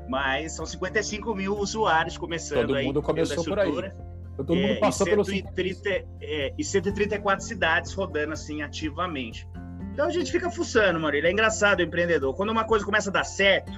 Mas 0.07 0.53
são 0.53 0.65
55 0.65 1.33
mil 1.35 1.57
usuários 1.57 2.17
começando 2.17 2.67
Todo 2.67 2.75
aí. 2.75 2.85
Todo 2.85 2.95
mundo 2.95 3.01
começou 3.01 3.43
por 3.43 3.59
aí. 3.59 3.91
Todo 4.35 4.55
mundo 4.55 4.73
é, 4.73 4.75
passou 4.75 5.07
e 5.07 5.35
130, 5.35 5.83
pelo... 5.83 6.05
é, 6.21 6.53
e 6.57 6.63
134 6.63 7.45
cidades 7.45 7.93
rodando 7.93 8.33
assim 8.33 8.61
ativamente. 8.61 9.47
Então 9.93 10.07
a 10.07 10.09
gente 10.09 10.31
fica 10.31 10.49
fuçando, 10.49 10.99
Maurílio. 10.99 11.27
É 11.27 11.31
engraçado 11.31 11.79
o 11.79 11.83
empreendedor. 11.83 12.33
Quando 12.33 12.49
uma 12.49 12.63
coisa 12.63 12.83
começa 12.83 13.09
a 13.09 13.13
dar 13.13 13.23
certo, 13.25 13.71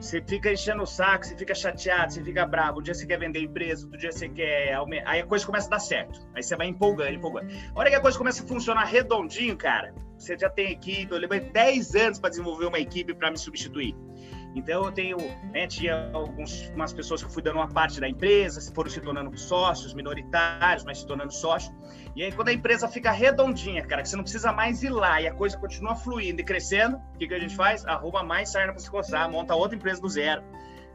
você 0.00 0.22
fica 0.22 0.52
enchendo 0.52 0.82
o 0.82 0.86
saco, 0.86 1.26
você 1.26 1.36
fica 1.36 1.54
chateado, 1.54 2.12
você 2.12 2.22
fica 2.22 2.46
bravo. 2.46 2.80
Um 2.80 2.82
dia 2.82 2.94
você 2.94 3.06
quer 3.06 3.18
vender 3.18 3.40
empresa, 3.40 3.84
outro 3.84 3.98
dia 3.98 4.12
você 4.12 4.28
quer. 4.28 4.76
Aí 5.04 5.20
a 5.20 5.26
coisa 5.26 5.44
começa 5.44 5.66
a 5.66 5.70
dar 5.70 5.78
certo. 5.78 6.20
Aí 6.34 6.42
você 6.42 6.56
vai 6.56 6.66
empolgando, 6.66 7.14
empolgando. 7.14 7.52
A 7.74 7.78
hora 7.78 7.90
que 7.90 7.96
a 7.96 8.00
coisa 8.00 8.16
começa 8.16 8.42
a 8.42 8.46
funcionar 8.46 8.84
redondinho, 8.84 9.56
cara, 9.56 9.94
você 10.18 10.36
já 10.36 10.48
tem 10.48 10.70
equipe. 10.70 11.12
Eu 11.12 11.18
levei 11.18 11.40
10 11.40 11.94
anos 11.94 12.18
para 12.18 12.30
desenvolver 12.30 12.66
uma 12.66 12.78
equipe 12.78 13.14
para 13.14 13.30
me 13.30 13.38
substituir. 13.38 13.94
Então 14.56 14.86
eu 14.86 14.90
tenho, 14.90 15.18
né, 15.52 15.66
tinha 15.66 16.10
algumas 16.14 16.90
pessoas 16.94 17.22
que 17.22 17.28
eu 17.28 17.30
fui 17.30 17.42
dando 17.42 17.56
uma 17.56 17.68
parte 17.68 18.00
da 18.00 18.08
empresa, 18.08 18.72
foram 18.74 18.88
se 18.88 18.98
tornando 19.02 19.36
sócios 19.36 19.92
minoritários, 19.92 20.82
mas 20.82 20.98
se 20.98 21.06
tornando 21.06 21.30
sócios. 21.30 21.70
E 22.16 22.22
aí 22.22 22.32
quando 22.32 22.48
a 22.48 22.52
empresa 22.54 22.88
fica 22.88 23.10
redondinha, 23.10 23.84
cara, 23.86 24.00
que 24.00 24.08
você 24.08 24.16
não 24.16 24.22
precisa 24.22 24.50
mais 24.52 24.82
ir 24.82 24.88
lá 24.88 25.20
e 25.20 25.28
a 25.28 25.34
coisa 25.34 25.58
continua 25.58 25.94
fluindo 25.94 26.40
e 26.40 26.44
crescendo, 26.44 26.96
o 26.96 27.18
que, 27.18 27.28
que 27.28 27.34
a 27.34 27.38
gente 27.38 27.54
faz? 27.54 27.84
Arruma 27.84 28.22
mais 28.22 28.48
sarna 28.48 28.72
para 28.72 28.80
se 28.80 28.90
coçar, 28.90 29.30
monta 29.30 29.54
outra 29.54 29.76
empresa 29.76 30.00
do 30.00 30.08
zero, 30.08 30.42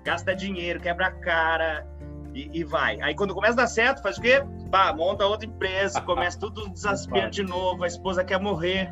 gasta 0.03 0.35
dinheiro, 0.35 0.79
quebra 0.79 1.07
a 1.07 1.11
cara, 1.11 1.87
e, 2.33 2.49
e, 2.59 2.63
vai. 2.63 2.99
Aí 3.01 3.13
quando 3.13 3.35
começa 3.35 3.53
a 3.53 3.57
dar 3.57 3.67
certo, 3.67 4.01
faz 4.01 4.17
o 4.17 4.21
quê? 4.21 4.43
Pá, 4.71 4.91
monta 4.91 5.23
outra 5.25 5.45
empresa, 5.45 6.01
começa 6.01 6.39
tudo 6.39 6.67
desespero 6.73 7.29
de 7.29 7.43
novo, 7.43 7.83
a 7.83 7.87
esposa 7.87 8.23
quer 8.23 8.39
morrer. 8.39 8.91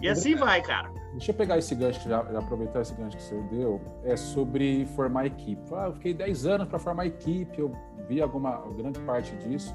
E 0.00 0.08
assim 0.08 0.34
vai, 0.34 0.62
cara. 0.62 0.90
Deixa 1.12 1.32
eu 1.32 1.34
pegar 1.34 1.58
esse 1.58 1.74
gancho, 1.74 2.08
já, 2.08 2.24
já 2.24 2.38
aproveitar 2.38 2.80
esse 2.80 2.94
gancho 2.94 3.16
que 3.16 3.22
você 3.22 3.40
deu, 3.50 3.80
é 4.04 4.16
sobre 4.16 4.86
formar 4.94 5.26
equipe. 5.26 5.60
Ah, 5.72 5.86
eu 5.86 5.94
fiquei 5.94 6.14
10 6.14 6.46
anos 6.46 6.68
para 6.68 6.78
formar 6.78 7.06
equipe, 7.06 7.58
eu 7.58 7.72
vi 8.08 8.22
alguma 8.22 8.62
grande 8.76 9.00
parte 9.00 9.34
disso. 9.36 9.74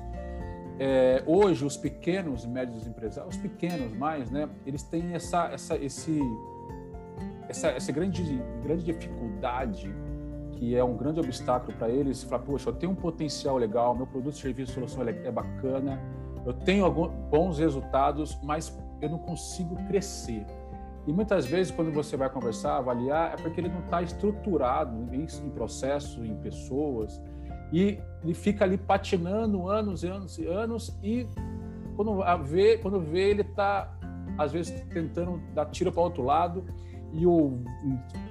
É, 0.80 1.24
hoje, 1.26 1.66
os 1.66 1.78
pequenos 1.78 2.44
e 2.44 2.48
médios 2.48 2.88
empresários, 2.88 3.36
os 3.36 3.42
pequenos 3.42 3.96
mais, 3.98 4.30
né, 4.30 4.50
eles 4.66 4.84
têm 4.84 5.14
essa, 5.14 5.50
essa, 5.52 5.78
esse, 5.78 6.20
essa, 7.48 7.68
essa 7.70 7.92
grande, 7.92 8.42
grande 8.64 8.84
dificuldade, 8.84 9.94
que 10.54 10.76
é 10.76 10.84
um 10.84 10.96
grande 10.96 11.20
obstáculo 11.20 11.78
para 11.78 11.90
eles, 11.90 12.24
falar, 12.24 12.44
poxa, 12.44 12.70
eu 12.70 12.74
tenho 12.74 12.92
um 12.92 12.96
potencial 12.96 13.58
legal, 13.58 13.96
meu 13.96 14.08
produto, 14.08 14.36
serviço, 14.36 14.74
solução 14.74 15.08
é 15.08 15.32
bacana, 15.32 16.00
eu 16.46 16.54
tenho 16.54 16.86
alguns 16.86 17.12
bons 17.30 17.58
resultados, 17.58 18.38
mas 18.44 18.70
eu 19.06 19.10
não 19.12 19.20
consigo 19.20 19.76
crescer. 19.88 20.46
E 21.08 21.14
muitas 21.14 21.46
vezes, 21.46 21.72
quando 21.72 21.92
você 21.92 22.18
vai 22.18 22.30
conversar, 22.30 22.78
avaliar, 22.78 23.34
é 23.34 23.36
porque 23.38 23.62
ele 23.62 23.70
não 23.70 23.80
está 23.80 24.02
estruturado 24.02 25.14
em, 25.14 25.24
em 25.24 25.50
processos, 25.52 26.18
em 26.26 26.36
pessoas, 26.38 27.22
e 27.72 28.00
ele 28.24 28.34
fica 28.34 28.66
ali 28.66 28.78
patinando 28.78 29.70
anos 29.70 30.04
e 30.04 30.08
anos 30.08 30.38
e 30.38 30.48
anos, 30.48 30.98
e 31.04 31.28
quando 31.96 32.44
vê, 32.44 32.78
quando 32.80 33.00
vê 33.00 33.30
ele 33.30 33.42
está, 33.42 33.96
às 34.38 34.52
vezes, 34.52 34.82
tentando 34.92 35.42
dar 35.54 35.66
tiro 35.68 35.92
para 35.92 36.02
outro 36.02 36.24
lado, 36.24 36.66
e 37.14 37.26
o 37.26 37.60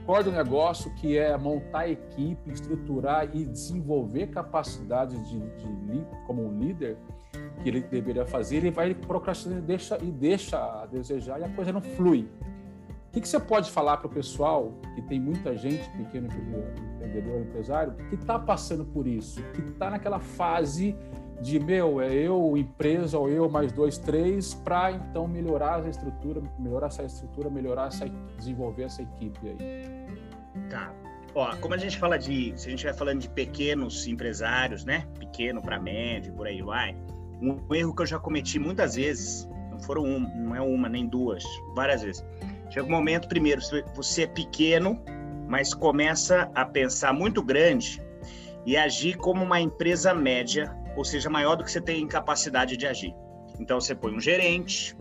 core 0.05 0.25
do 0.25 0.33
negócio, 0.33 0.93
que 0.97 1.17
é 1.17 1.37
montar 1.39 1.89
equipe, 1.89 2.51
estruturar 2.51 3.35
e 3.35 3.47
desenvolver 3.47 4.27
capacidades 4.27 5.27
de, 5.29 5.39
de 5.39 6.07
como 6.27 6.53
líder, 6.59 6.99
que 7.63 7.69
ele 7.69 7.81
deveria 7.81 8.27
fazer, 8.27 8.57
ele 8.57 8.71
vai 8.71 8.95
procrastinando 8.95 9.63
e 9.63 9.67
deixa, 9.67 9.99
e 10.03 10.11
deixa 10.11 10.59
a 10.59 10.87
desejar 10.87 11.41
e 11.41 11.45
a 11.45 11.49
coisa 11.49 11.73
não 11.73 11.81
flui. 11.81 12.29
O 13.09 13.13
que, 13.15 13.21
que 13.21 13.29
você 13.29 13.39
pode 13.39 13.71
falar 13.71 13.99
para 13.99 14.09
o 14.09 14.11
pessoal, 14.11 14.73
que 14.97 15.03
tem 15.03 15.21
muita 15.21 15.57
gente, 15.57 15.89
pequeno 15.91 16.27
empreendedor, 16.27 17.41
empresário, 17.43 17.95
que 18.09 18.17
está 18.17 18.39
passando 18.39 18.85
por 18.85 19.07
isso, 19.07 19.41
que 19.53 19.61
está 19.61 19.89
naquela 19.89 20.19
fase 20.19 20.97
de 21.41 21.59
meu, 21.61 22.01
é 22.01 22.13
eu, 22.13 22.57
empresa, 22.57 23.19
ou 23.19 23.29
eu 23.29 23.49
mais 23.49 23.71
dois, 23.71 23.99
três, 23.99 24.55
para 24.55 24.93
então 24.93 25.29
melhorar 25.29 25.85
a 25.85 25.89
estrutura, 25.89 26.43
melhorar 26.59 26.87
essa 26.89 27.05
estrutura, 27.05 27.51
melhorar 27.51 27.89
essa, 27.89 28.07
desenvolver 28.39 28.85
essa 28.85 29.03
equipe 29.03 29.39
aí. 29.49 30.69
Tá. 30.69 30.93
Ó, 31.35 31.55
como 31.57 31.75
a 31.75 31.77
gente 31.77 31.99
fala 31.99 32.17
de, 32.17 32.53
se 32.57 32.69
a 32.69 32.71
gente 32.71 32.85
vai 32.85 32.95
falando 32.95 33.21
de 33.21 33.29
pequenos 33.29 34.07
empresários, 34.07 34.85
né? 34.85 35.07
Pequeno 35.19 35.61
para 35.61 35.81
médio, 35.81 36.33
por 36.33 36.47
aí 36.47 36.63
vai. 36.63 36.97
Um 37.53 37.75
erro 37.75 37.95
que 37.95 38.03
eu 38.03 38.07
já 38.07 38.19
cometi 38.19 38.59
muitas 38.59 38.95
vezes, 38.95 39.49
não 39.71 39.79
foram 39.81 40.05
um, 40.05 40.21
não 40.21 40.57
é 40.57 40.61
uma 40.61 40.89
nem 40.89 41.07
duas, 41.07 41.45
várias 41.75 42.03
vezes. 42.03 42.25
Chega 42.71 42.87
um 42.87 42.91
momento, 42.91 43.29
primeiro, 43.29 43.61
você 43.95 44.23
é 44.23 44.27
pequeno, 44.27 45.01
mas 45.49 45.75
começa 45.75 46.51
a 46.55 46.65
pensar 46.65 47.13
muito 47.13 47.43
grande 47.43 48.03
e 48.65 48.77
agir 48.77 49.17
como 49.17 49.45
uma 49.45 49.61
empresa 49.61 50.15
média 50.15 50.75
ou 50.97 51.05
seja, 51.05 51.29
maior 51.29 51.57
do 51.57 51.65
que 51.65 51.71
você 51.71 51.81
tem 51.81 52.07
capacidade 52.07 52.77
de 52.77 52.87
agir. 52.87 53.15
Então 53.59 53.81
você 53.81 53.95
põe 53.95 54.15
um 54.15 54.21
gerente, 54.21 54.97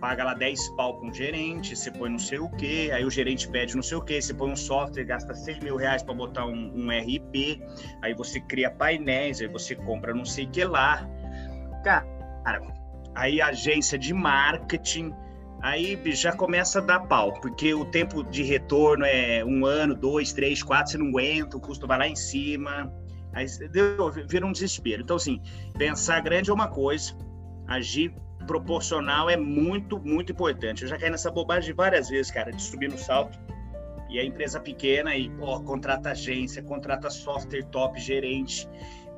paga 0.00 0.24
lá 0.24 0.34
10 0.34 0.70
pau 0.70 0.98
com 0.98 1.08
um 1.08 1.14
gerente, 1.14 1.76
você 1.76 1.90
põe 1.90 2.10
não 2.10 2.18
sei 2.18 2.38
o 2.38 2.48
que, 2.48 2.90
aí 2.90 3.04
o 3.04 3.10
gerente 3.10 3.48
pede 3.48 3.76
não 3.76 3.82
sei 3.82 3.98
o 3.98 4.02
que, 4.02 4.20
você 4.20 4.32
põe 4.32 4.50
um 4.50 4.56
software, 4.56 5.04
gasta 5.04 5.34
100 5.34 5.60
mil 5.60 5.76
reais 5.76 6.02
para 6.02 6.14
botar 6.14 6.46
um, 6.46 6.72
um, 6.74 6.88
RP, 6.88 7.62
aí 8.02 8.14
você 8.14 8.40
cria 8.40 8.70
painéis, 8.70 9.40
aí 9.40 9.46
você 9.46 9.76
compra 9.76 10.14
não 10.14 10.24
sei 10.24 10.46
o 10.46 10.50
que 10.50 10.64
lá. 10.64 11.06
Cara, 11.84 12.06
aí 13.14 13.40
agência 13.42 13.98
de 13.98 14.14
marketing, 14.14 15.14
aí 15.60 16.00
já 16.06 16.32
começa 16.32 16.78
a 16.78 16.82
dar 16.82 17.00
pau, 17.00 17.34
porque 17.34 17.74
o 17.74 17.84
tempo 17.84 18.24
de 18.24 18.42
retorno 18.42 19.04
é 19.04 19.44
um 19.44 19.66
ano, 19.66 19.94
dois, 19.94 20.32
três, 20.32 20.62
quatro, 20.62 20.92
você 20.92 20.98
não 20.98 21.08
aguenta, 21.08 21.56
o 21.56 21.60
custo 21.60 21.86
vai 21.86 21.98
lá 21.98 22.08
em 22.08 22.16
cima. 22.16 22.92
Aí 23.32 23.46
deu, 23.70 24.10
vira 24.10 24.44
um 24.44 24.50
desespero. 24.50 25.02
Então, 25.02 25.14
assim, 25.14 25.40
pensar 25.78 26.20
grande 26.20 26.50
é 26.50 26.52
uma 26.52 26.66
coisa, 26.66 27.16
agir 27.68 28.12
proporcional 28.46 29.28
é 29.28 29.36
muito, 29.36 29.98
muito 29.98 30.32
importante. 30.32 30.82
Eu 30.82 30.88
já 30.88 30.98
caí 30.98 31.10
nessa 31.10 31.30
bobagem 31.30 31.74
várias 31.74 32.08
vezes, 32.08 32.30
cara, 32.30 32.50
de 32.50 32.62
subir 32.62 32.90
no 32.90 32.98
salto. 32.98 33.38
E 34.08 34.18
a 34.18 34.24
empresa 34.24 34.58
pequena 34.58 35.14
e, 35.14 35.30
pô, 35.30 35.60
contrata 35.60 36.10
agência, 36.10 36.62
contrata 36.62 37.08
software 37.10 37.62
top, 37.64 38.00
gerente. 38.00 38.68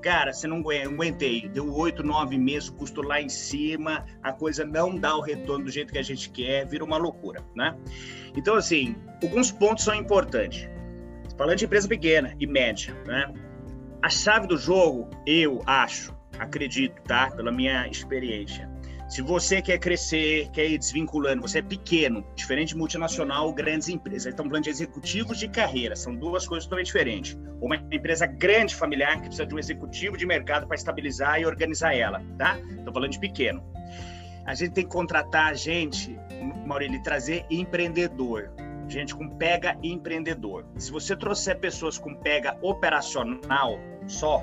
Cara, 0.03 0.33
você 0.33 0.47
não 0.47 0.59
aguentei. 0.59 1.49
Deu 1.49 1.73
oito, 1.75 2.03
nove 2.03 2.37
meses, 2.37 2.69
o 2.69 2.75
custo 2.75 3.01
lá 3.01 3.23
em 3.23 3.29
cima, 3.29 4.05
a 4.23 4.33
coisa 4.33 4.65
não 4.65 4.95
dá 4.95 5.17
o 5.17 5.21
retorno 5.21 5.65
do 5.65 5.71
jeito 5.71 5.93
que 5.93 5.99
a 5.99 6.03
gente 6.03 6.29
quer, 6.29 6.67
vira 6.67 6.85
uma 6.85 6.97
loucura, 6.97 7.43
né? 7.55 7.75
Então, 8.37 8.57
assim, 8.57 8.97
alguns 9.23 9.53
pontos 9.53 9.85
são 9.85 9.95
importantes. 9.95 10.69
Falando 11.39 11.57
de 11.57 11.65
empresa 11.65 11.89
pequena 11.89 12.35
e 12.39 12.47
média, 12.47 12.95
né? 13.07 13.33
A 14.03 14.09
chave 14.09 14.49
do 14.49 14.59
jogo, 14.59 15.09
eu 15.25 15.63
acho, 15.67 16.13
acredito, 16.39 17.01
tá? 17.03 17.31
Pela 17.31 17.53
minha 17.53 17.87
experiência. 17.87 18.69
Se 19.13 19.21
você 19.21 19.61
quer 19.61 19.79
crescer, 19.79 20.49
quer 20.55 20.71
ir 20.71 20.79
desvinculando, 20.79 21.43
você 21.43 21.59
é 21.59 21.63
pequeno, 21.63 22.25
diferente 22.35 22.69
de 22.69 22.79
multinacional, 22.79 23.53
grandes 23.53 23.91
empresas. 23.91 24.31
Estamos 24.31 24.49
falando 24.49 24.65
de 24.65 24.71
executivos 24.71 25.39
de 25.39 25.49
carreira, 25.49 25.95
são 25.95 26.15
duas 26.15 26.49
coisas 26.49 26.65
totalmente 26.65 26.87
diferentes. 26.87 27.39
Uma 27.61 27.77
empresa 27.77 28.25
grande, 28.25 28.75
familiar, 28.75 29.17
que 29.17 29.25
precisa 29.25 29.45
de 29.45 29.55
um 29.55 29.59
executivo 29.59 30.17
de 30.17 30.25
mercado 30.25 30.67
para 30.67 30.77
estabilizar 30.77 31.39
e 31.39 31.45
organizar 31.45 31.95
ela, 31.95 32.23
tá? 32.39 32.59
Estou 32.59 32.91
falando 32.91 33.11
de 33.11 33.21
pequeno. 33.21 33.63
A 34.47 34.55
gente 34.55 34.73
tem 34.73 34.85
que 34.85 34.91
contratar 34.91 35.55
gente, 35.57 36.19
Maurílio, 36.65 37.03
trazer 37.03 37.45
empreendedor 37.51 38.51
gente 38.89 39.15
com 39.15 39.29
pega 39.29 39.77
empreendedor. 39.83 40.67
Se 40.77 40.91
você 40.91 41.15
trouxer 41.15 41.59
pessoas 41.59 41.99
com 41.99 42.15
pega 42.15 42.59
operacional 42.63 43.79
só, 44.07 44.43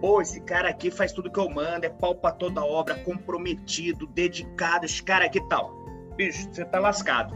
pô, 0.00 0.20
esse 0.20 0.40
cara 0.40 0.68
aqui 0.68 0.90
faz 0.90 1.12
tudo 1.12 1.30
que 1.30 1.38
eu 1.38 1.48
mando, 1.48 1.86
é 1.86 1.88
pau 1.88 2.14
pra 2.14 2.30
toda 2.32 2.64
obra, 2.64 2.94
comprometido, 2.94 4.06
dedicado, 4.06 4.84
esse 4.84 5.02
cara 5.02 5.26
aqui 5.26 5.40
tal. 5.48 5.74
Bicho, 6.16 6.48
você 6.50 6.64
tá 6.64 6.78
lascado. 6.78 7.34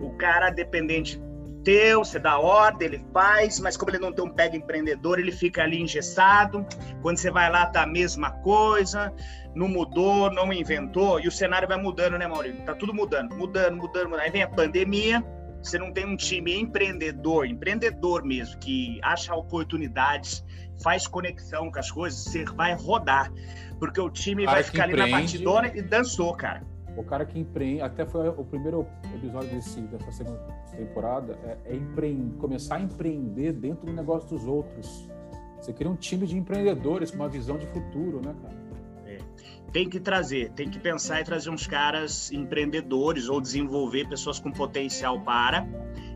O 0.00 0.10
cara 0.10 0.50
dependente 0.50 1.20
teu, 1.64 2.04
você 2.04 2.18
dá 2.18 2.38
ordem, 2.38 2.88
ele 2.88 3.04
faz, 3.12 3.60
mas 3.60 3.76
como 3.76 3.90
ele 3.90 3.98
não 3.98 4.12
tem 4.12 4.24
um 4.24 4.30
pega 4.30 4.56
empreendedor, 4.56 5.18
ele 5.18 5.32
fica 5.32 5.62
ali 5.62 5.80
engessado. 5.80 6.64
Quando 7.02 7.18
você 7.18 7.30
vai 7.30 7.50
lá, 7.50 7.66
tá 7.66 7.82
a 7.82 7.86
mesma 7.86 8.30
coisa, 8.30 9.12
não 9.54 9.68
mudou, 9.68 10.30
não 10.30 10.50
inventou, 10.52 11.20
e 11.20 11.28
o 11.28 11.32
cenário 11.32 11.68
vai 11.68 11.76
mudando, 11.76 12.16
né, 12.16 12.26
Maurício? 12.26 12.64
Tá 12.64 12.74
tudo 12.74 12.94
mudando, 12.94 13.34
mudando, 13.34 13.76
mudando, 13.76 14.08
mudando. 14.08 14.20
Aí 14.20 14.30
vem 14.30 14.42
a 14.42 14.48
pandemia, 14.48 15.22
você 15.62 15.78
não 15.78 15.92
tem 15.92 16.06
um 16.06 16.16
time 16.16 16.54
empreendedor, 16.54 17.46
empreendedor 17.46 18.24
mesmo, 18.24 18.58
que 18.58 19.00
acha 19.02 19.34
oportunidades, 19.34 20.44
faz 20.82 21.06
conexão 21.06 21.70
com 21.70 21.78
as 21.78 21.90
coisas, 21.90 22.24
você 22.24 22.44
vai 22.44 22.74
rodar. 22.74 23.32
Porque 23.78 24.00
o 24.00 24.10
time 24.10 24.44
vai 24.44 24.62
ficar 24.62 24.84
ali 24.84 24.94
na 24.94 25.08
partidona 25.08 25.68
e 25.68 25.82
dançou, 25.82 26.34
cara. 26.34 26.62
O 26.96 27.04
cara 27.04 27.24
que 27.24 27.38
empreende, 27.38 27.80
até 27.80 28.04
foi 28.04 28.28
o 28.28 28.44
primeiro 28.44 28.86
episódio 29.14 29.50
desse, 29.50 29.80
dessa 29.82 30.10
segunda 30.10 30.38
temporada, 30.76 31.38
é, 31.44 31.72
é 31.72 31.76
empreender, 31.76 32.36
começar 32.38 32.76
a 32.76 32.80
empreender 32.80 33.52
dentro 33.52 33.86
do 33.86 33.92
negócio 33.92 34.28
dos 34.28 34.44
outros. 34.46 35.08
Você 35.60 35.72
cria 35.72 35.90
um 35.90 35.96
time 35.96 36.26
de 36.26 36.36
empreendedores 36.36 37.10
com 37.10 37.18
uma 37.18 37.28
visão 37.28 37.56
de 37.56 37.66
futuro, 37.66 38.20
né, 38.24 38.34
cara? 38.42 38.67
Tem 39.72 39.88
que 39.88 40.00
trazer, 40.00 40.50
tem 40.52 40.68
que 40.68 40.78
pensar 40.78 41.20
e 41.20 41.24
trazer 41.24 41.50
uns 41.50 41.66
caras 41.66 42.32
empreendedores 42.32 43.28
ou 43.28 43.40
desenvolver 43.40 44.08
pessoas 44.08 44.38
com 44.38 44.50
potencial 44.50 45.20
para 45.20 45.66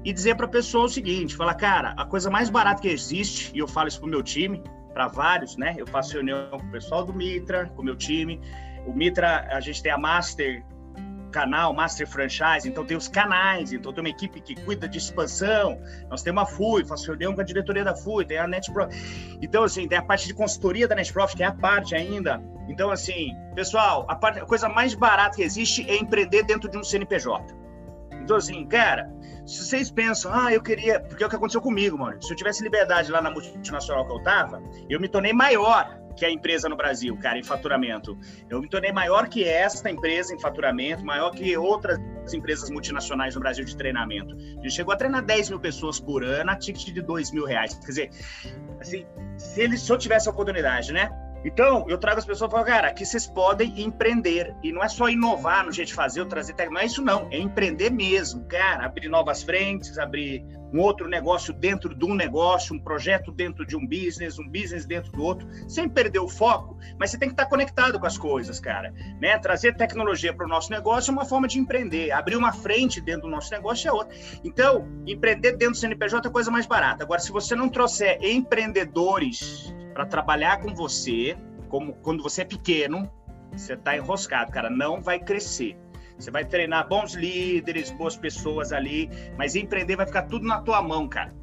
e 0.04 0.12
dizer 0.12 0.36
para 0.36 0.46
a 0.46 0.48
pessoa 0.48 0.86
o 0.86 0.88
seguinte, 0.88 1.36
fala, 1.36 1.54
cara, 1.54 1.94
a 1.96 2.04
coisa 2.04 2.30
mais 2.30 2.50
barata 2.50 2.82
que 2.82 2.88
existe, 2.88 3.52
e 3.54 3.58
eu 3.58 3.68
falo 3.68 3.88
isso 3.88 4.00
pro 4.00 4.08
meu 4.08 4.22
time, 4.22 4.62
para 4.92 5.06
vários, 5.08 5.56
né? 5.56 5.74
Eu 5.78 5.86
faço 5.86 6.14
reunião 6.14 6.48
com 6.50 6.66
o 6.66 6.70
pessoal 6.70 7.04
do 7.04 7.12
Mitra, 7.12 7.66
com 7.68 7.82
o 7.82 7.84
meu 7.84 7.96
time. 7.96 8.40
O 8.86 8.92
Mitra, 8.92 9.48
a 9.50 9.60
gente 9.60 9.82
tem 9.82 9.92
a 9.92 9.98
Master 9.98 10.64
canal 11.32 11.72
Master 11.72 12.06
Franchise, 12.06 12.68
então 12.68 12.84
tem 12.84 12.96
os 12.96 13.08
canais, 13.08 13.72
então 13.72 13.92
tem 13.92 14.04
uma 14.04 14.10
equipe 14.10 14.40
que 14.40 14.54
cuida 14.64 14.88
de 14.88 14.98
expansão, 14.98 15.80
nós 16.08 16.22
temos 16.22 16.42
a 16.42 16.46
FUI, 16.46 16.84
faço 16.84 17.06
reunião 17.06 17.34
com 17.34 17.40
a 17.40 17.44
diretoria 17.44 17.82
da 17.82 17.96
FUI, 17.96 18.24
tem 18.24 18.38
a 18.38 18.46
NetProf. 18.46 18.94
Então, 19.42 19.64
assim, 19.64 19.88
tem 19.88 19.98
a 19.98 20.02
parte 20.02 20.28
de 20.28 20.34
consultoria 20.34 20.86
da 20.86 20.94
NetProf, 20.94 21.34
que 21.34 21.42
é 21.42 21.46
a 21.46 21.52
parte 21.52 21.94
ainda. 21.94 22.40
Então, 22.68 22.90
assim, 22.90 23.34
pessoal, 23.54 24.06
a, 24.08 24.14
parte, 24.14 24.38
a 24.38 24.46
coisa 24.46 24.68
mais 24.68 24.94
barata 24.94 25.36
que 25.36 25.42
existe 25.42 25.88
é 25.90 25.96
empreender 25.96 26.44
dentro 26.44 26.70
de 26.70 26.78
um 26.78 26.84
CNPJ. 26.84 27.54
Então, 28.22 28.36
assim, 28.36 28.64
cara, 28.66 29.10
se 29.44 29.64
vocês 29.64 29.90
pensam, 29.90 30.32
ah, 30.32 30.52
eu 30.52 30.62
queria. 30.62 31.00
Porque 31.00 31.24
é 31.24 31.26
o 31.26 31.30
que 31.30 31.34
aconteceu 31.34 31.60
comigo, 31.60 31.98
mano. 31.98 32.22
Se 32.22 32.32
eu 32.32 32.36
tivesse 32.36 32.62
liberdade 32.62 33.10
lá 33.10 33.20
na 33.20 33.30
multinacional 33.30 34.06
que 34.06 34.12
eu 34.12 34.22
tava, 34.22 34.62
eu 34.88 35.00
me 35.00 35.08
tornei 35.08 35.32
maior 35.32 35.98
que 36.16 36.24
a 36.24 36.30
empresa 36.30 36.68
no 36.68 36.76
Brasil, 36.76 37.16
cara, 37.16 37.38
em 37.38 37.42
faturamento. 37.42 38.18
Eu 38.48 38.60
me 38.60 38.68
tornei 38.68 38.92
maior 38.92 39.28
que 39.28 39.44
esta 39.44 39.90
empresa 39.90 40.34
em 40.34 40.38
faturamento, 40.38 41.04
maior 41.04 41.30
que 41.30 41.56
outras 41.56 41.98
empresas 42.32 42.70
multinacionais 42.70 43.34
no 43.34 43.40
Brasil 43.40 43.64
de 43.64 43.76
treinamento. 43.76 44.34
A 44.34 44.62
gente 44.62 44.70
chegou 44.70 44.92
a 44.92 44.96
treinar 44.96 45.24
10 45.24 45.50
mil 45.50 45.60
pessoas 45.60 45.98
por 45.98 46.24
ano 46.24 46.50
a 46.50 46.56
ticket 46.56 46.92
de 46.92 47.02
2 47.02 47.32
mil 47.32 47.44
reais. 47.44 47.74
Quer 47.74 47.86
dizer, 47.86 48.10
assim, 48.80 49.06
se, 49.36 49.60
ele, 49.60 49.76
se 49.76 49.90
eu 49.90 49.98
tivesse 49.98 50.28
a 50.28 50.32
oportunidade, 50.32 50.92
né? 50.92 51.10
Então, 51.44 51.84
eu 51.88 51.98
trago 51.98 52.18
as 52.18 52.24
pessoas 52.24 52.50
e 52.50 52.52
falo, 52.52 52.64
cara, 52.64 52.88
aqui 52.88 53.04
vocês 53.04 53.26
podem 53.26 53.80
empreender. 53.82 54.54
E 54.62 54.72
não 54.72 54.82
é 54.82 54.88
só 54.88 55.08
inovar 55.08 55.64
no 55.64 55.72
jeito 55.72 55.88
de 55.88 55.94
fazer, 55.94 56.20
ou 56.20 56.26
trazer 56.26 56.54
tecnologia, 56.54 56.72
não 56.72 56.80
é 56.80 56.86
isso 56.86 57.02
não. 57.02 57.28
É 57.30 57.38
empreender 57.38 57.90
mesmo, 57.90 58.44
cara. 58.44 58.86
Abrir 58.86 59.08
novas 59.08 59.42
frentes, 59.42 59.98
abrir 59.98 60.44
um 60.72 60.80
outro 60.80 61.06
negócio 61.06 61.52
dentro 61.52 61.94
de 61.94 62.04
um 62.04 62.14
negócio, 62.14 62.74
um 62.74 62.78
projeto 62.78 63.30
dentro 63.30 63.66
de 63.66 63.76
um 63.76 63.86
business, 63.86 64.38
um 64.38 64.48
business 64.48 64.86
dentro 64.86 65.12
do 65.12 65.22
outro, 65.22 65.46
sem 65.68 65.88
perder 65.88 66.20
o 66.20 66.28
foco, 66.28 66.78
mas 66.98 67.10
você 67.10 67.18
tem 67.18 67.28
que 67.28 67.34
estar 67.34 67.46
conectado 67.46 68.00
com 68.00 68.06
as 68.06 68.16
coisas, 68.16 68.58
cara. 68.58 68.92
Né? 69.20 69.38
Trazer 69.38 69.76
tecnologia 69.76 70.32
para 70.32 70.46
o 70.46 70.48
nosso 70.48 70.70
negócio 70.70 71.10
é 71.10 71.12
uma 71.12 71.26
forma 71.26 71.46
de 71.46 71.58
empreender. 71.58 72.10
Abrir 72.10 72.36
uma 72.36 72.52
frente 72.52 73.00
dentro 73.00 73.22
do 73.22 73.28
nosso 73.28 73.50
negócio 73.50 73.88
é 73.88 73.92
outra. 73.92 74.16
Então, 74.42 74.88
empreender 75.06 75.52
dentro 75.52 75.74
do 75.74 75.76
CNPJ 75.76 76.28
é 76.28 76.30
coisa 76.30 76.50
mais 76.50 76.66
barata. 76.66 77.04
Agora, 77.04 77.20
se 77.20 77.30
você 77.30 77.54
não 77.54 77.68
trouxer 77.68 78.18
empreendedores 78.22 79.74
para 79.92 80.06
trabalhar 80.06 80.60
com 80.60 80.74
você, 80.74 81.36
como 81.68 81.94
quando 81.94 82.22
você 82.22 82.42
é 82.42 82.44
pequeno, 82.44 83.10
você 83.52 83.74
está 83.74 83.96
enroscado, 83.96 84.50
cara, 84.50 84.70
não 84.70 85.00
vai 85.00 85.18
crescer. 85.18 85.76
Você 86.18 86.30
vai 86.30 86.44
treinar 86.44 86.88
bons 86.88 87.14
líderes, 87.14 87.90
boas 87.90 88.16
pessoas 88.16 88.72
ali, 88.72 89.10
mas 89.36 89.56
empreender 89.56 89.96
vai 89.96 90.06
ficar 90.06 90.22
tudo 90.22 90.46
na 90.46 90.60
tua 90.60 90.80
mão, 90.82 91.08
cara. 91.08 91.34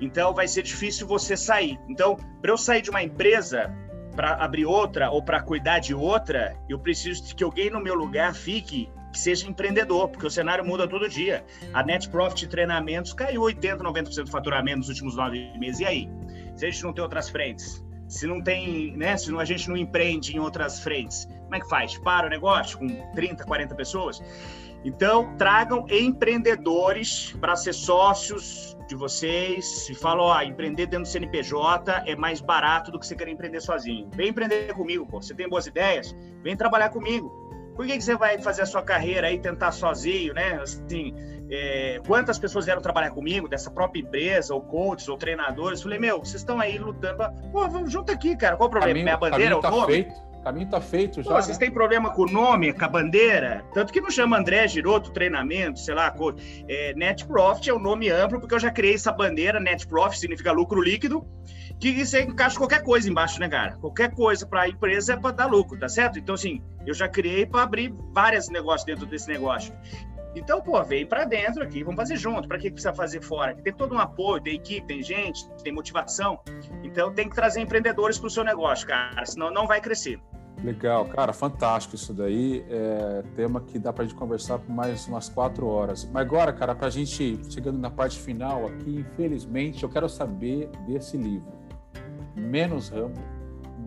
Então 0.00 0.34
vai 0.34 0.48
ser 0.48 0.62
difícil 0.62 1.06
você 1.06 1.36
sair. 1.36 1.78
Então, 1.88 2.16
para 2.40 2.50
eu 2.50 2.56
sair 2.56 2.82
de 2.82 2.90
uma 2.90 3.02
empresa 3.02 3.72
para 4.14 4.34
abrir 4.34 4.64
outra 4.64 5.10
ou 5.10 5.22
para 5.22 5.42
cuidar 5.42 5.78
de 5.78 5.94
outra, 5.94 6.56
eu 6.68 6.78
preciso 6.78 7.34
que 7.34 7.44
alguém 7.44 7.70
no 7.70 7.80
meu 7.80 7.94
lugar 7.94 8.34
fique 8.34 8.88
que 9.12 9.18
seja 9.20 9.48
empreendedor, 9.48 10.08
porque 10.08 10.26
o 10.26 10.30
cenário 10.30 10.64
muda 10.64 10.88
todo 10.88 11.08
dia. 11.08 11.44
A 11.72 11.84
Net 11.84 12.08
Profit 12.08 12.48
Treinamentos 12.48 13.12
caiu 13.12 13.42
80%, 13.42 13.78
90% 13.78 14.24
do 14.24 14.30
faturamento 14.30 14.78
nos 14.78 14.88
últimos 14.88 15.16
nove 15.16 15.56
meses. 15.56 15.80
E 15.80 15.84
aí? 15.84 16.10
Se 16.56 16.66
a 16.66 16.70
gente 16.70 16.82
não 16.84 16.92
tem 16.92 17.02
outras 17.02 17.28
frentes, 17.28 17.84
se 18.08 18.26
não 18.26 18.42
tem, 18.42 18.96
né, 18.96 19.16
se 19.16 19.34
a 19.36 19.44
gente 19.44 19.68
não 19.68 19.76
empreende 19.76 20.36
em 20.36 20.38
outras 20.38 20.80
frentes, 20.80 21.26
como 21.26 21.54
é 21.54 21.60
que 21.60 21.68
faz? 21.68 21.98
Para 21.98 22.26
o 22.26 22.30
negócio 22.30 22.78
com 22.78 22.88
30, 23.12 23.44
40 23.44 23.74
pessoas? 23.74 24.22
Então, 24.84 25.34
tragam 25.38 25.86
empreendedores 25.88 27.32
para 27.40 27.56
ser 27.56 27.72
sócios 27.72 28.76
de 28.86 28.94
vocês. 28.94 29.64
Se 29.64 29.94
falam, 29.94 30.26
ó, 30.26 30.42
empreender 30.42 30.86
dentro 30.86 31.04
do 31.04 31.08
CNPJ 31.08 32.04
é 32.06 32.14
mais 32.14 32.40
barato 32.42 32.90
do 32.90 32.98
que 32.98 33.06
você 33.06 33.16
querer 33.16 33.30
empreender 33.30 33.60
sozinho. 33.60 34.10
Vem 34.14 34.28
empreender 34.28 34.74
comigo, 34.74 35.06
pô. 35.06 35.22
Você 35.22 35.34
tem 35.34 35.48
boas 35.48 35.66
ideias? 35.66 36.14
Vem 36.42 36.54
trabalhar 36.54 36.90
comigo. 36.90 37.30
Por 37.74 37.86
que, 37.86 37.96
que 37.96 38.04
você 38.04 38.14
vai 38.14 38.38
fazer 38.38 38.62
a 38.62 38.66
sua 38.66 38.82
carreira 38.82 39.26
aí, 39.26 39.38
tentar 39.38 39.72
sozinho, 39.72 40.34
né? 40.34 40.60
Assim, 40.60 41.14
é, 41.54 42.00
quantas 42.06 42.38
pessoas 42.38 42.64
vieram 42.64 42.82
trabalhar 42.82 43.10
comigo, 43.10 43.48
dessa 43.48 43.70
própria 43.70 44.00
empresa, 44.00 44.54
ou 44.54 44.60
coaches, 44.60 45.08
ou 45.08 45.16
treinadores? 45.16 45.82
Falei, 45.82 45.98
meu, 45.98 46.18
vocês 46.18 46.36
estão 46.36 46.60
aí 46.60 46.78
lutando. 46.78 47.16
Pra... 47.16 47.30
Pô, 47.30 47.68
vamos 47.68 47.92
junto 47.92 48.10
aqui, 48.10 48.36
cara. 48.36 48.56
Qual 48.56 48.68
o 48.68 48.70
problema? 48.70 48.92
Caminho, 48.92 49.04
Minha 49.04 49.16
bandeira, 49.16 49.60
tá 49.60 49.68
o 49.68 49.70
nome? 49.70 49.92
Feito 49.92 50.34
caminho 50.44 50.68
tá 50.68 50.80
feito 50.80 51.22
já. 51.22 51.30
Pô, 51.30 51.42
vocês 51.42 51.58
né? 51.58 51.64
têm 51.64 51.72
problema 51.72 52.10
com 52.10 52.22
o 52.22 52.26
nome, 52.26 52.72
com 52.72 52.84
a 52.84 52.88
bandeira? 52.88 53.64
Tanto 53.72 53.92
que 53.92 54.00
não 54.00 54.10
chama 54.10 54.38
André 54.38 54.68
Giroto 54.68 55.10
treinamento, 55.10 55.80
sei 55.80 55.94
lá, 55.94 56.14
é, 56.68 56.92
Net 56.94 57.26
Profit 57.26 57.70
é 57.70 57.74
um 57.74 57.78
nome 57.78 58.10
amplo, 58.10 58.38
porque 58.38 58.54
eu 58.54 58.60
já 58.60 58.70
criei 58.70 58.94
essa 58.94 59.10
bandeira, 59.10 59.58
Net 59.58 59.86
Profit 59.86 60.20
significa 60.20 60.52
lucro 60.52 60.82
líquido, 60.82 61.26
que 61.80 62.04
você 62.04 62.22
encaixa 62.22 62.58
qualquer 62.58 62.82
coisa 62.82 63.08
embaixo, 63.08 63.40
né, 63.40 63.48
cara? 63.48 63.76
Qualquer 63.80 64.14
coisa 64.14 64.46
para 64.46 64.62
a 64.62 64.68
empresa 64.68 65.14
é 65.14 65.16
para 65.16 65.34
dar 65.34 65.46
lucro, 65.46 65.78
tá 65.78 65.88
certo? 65.88 66.18
Então, 66.18 66.34
assim, 66.34 66.62
eu 66.86 66.92
já 66.92 67.08
criei 67.08 67.46
para 67.46 67.62
abrir 67.62 67.92
vários 68.12 68.48
negócios 68.50 68.84
dentro 68.84 69.06
desse 69.06 69.28
negócio. 69.28 69.74
Então, 70.34 70.60
pô, 70.60 70.82
vem 70.82 71.06
para 71.06 71.24
dentro 71.24 71.62
aqui, 71.62 71.82
vamos 71.84 71.96
fazer 71.96 72.16
junto. 72.16 72.48
Para 72.48 72.58
que 72.58 72.70
precisa 72.70 72.92
fazer 72.92 73.22
fora? 73.22 73.54
Tem 73.54 73.72
todo 73.72 73.94
um 73.94 73.98
apoio, 73.98 74.42
tem 74.42 74.56
equipe, 74.56 74.86
tem 74.86 75.02
gente, 75.02 75.48
tem 75.62 75.72
motivação. 75.72 76.40
Então, 76.82 77.12
tem 77.12 77.28
que 77.28 77.34
trazer 77.34 77.60
empreendedores 77.60 78.18
para 78.18 78.26
o 78.26 78.30
seu 78.30 78.42
negócio, 78.44 78.86
cara, 78.86 79.24
senão 79.24 79.50
não 79.50 79.66
vai 79.66 79.80
crescer. 79.80 80.20
Legal, 80.62 81.04
cara, 81.06 81.32
fantástico 81.32 81.94
isso 81.94 82.14
daí. 82.14 82.64
É 82.70 83.22
tema 83.36 83.60
que 83.60 83.78
dá 83.78 83.92
para 83.92 84.04
a 84.04 84.06
gente 84.06 84.16
conversar 84.16 84.58
por 84.58 84.70
mais 84.70 85.06
umas 85.06 85.28
quatro 85.28 85.66
horas. 85.66 86.08
Mas 86.10 86.22
agora, 86.22 86.52
cara, 86.52 86.74
para 86.74 86.86
a 86.86 86.90
gente 86.90 87.38
chegando 87.50 87.78
na 87.78 87.90
parte 87.90 88.18
final 88.18 88.66
aqui, 88.66 89.04
infelizmente, 89.10 89.82
eu 89.82 89.90
quero 89.90 90.08
saber 90.08 90.70
desse 90.86 91.18
livro. 91.18 91.52
Menos 92.34 92.88
Rambo, 92.88 93.20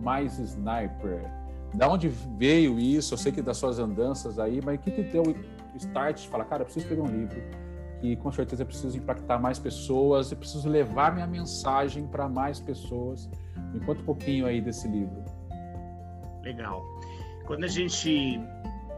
mais 0.00 0.38
Sniper. 0.38 1.28
Da 1.74 1.88
onde 1.88 2.08
veio 2.08 2.78
isso? 2.78 3.14
Eu 3.14 3.18
sei 3.18 3.32
que 3.32 3.42
das 3.42 3.56
suas 3.56 3.78
andanças 3.78 4.38
aí, 4.38 4.60
mas 4.64 4.76
o 4.76 4.78
que, 4.78 4.90
que 4.90 5.02
deu 5.02 5.24
start 5.78 6.22
de 6.22 6.28
falar, 6.28 6.44
cara, 6.44 6.62
eu 6.62 6.66
preciso 6.66 6.86
escrever 6.86 7.02
um 7.02 7.20
livro 7.20 7.40
que 8.00 8.16
com 8.16 8.30
certeza 8.30 8.62
eu 8.62 8.66
preciso 8.66 8.96
impactar 8.96 9.38
mais 9.38 9.58
pessoas, 9.58 10.30
eu 10.30 10.38
preciso 10.38 10.68
levar 10.68 11.12
minha 11.12 11.26
mensagem 11.26 12.06
para 12.06 12.28
mais 12.28 12.60
pessoas. 12.60 13.28
Me 13.72 13.80
conta 13.80 14.00
um 14.00 14.04
pouquinho 14.04 14.46
aí 14.46 14.60
desse 14.60 14.88
livro. 14.88 15.24
Legal. 16.42 16.82
Quando 17.46 17.64
a 17.64 17.68
gente. 17.68 18.40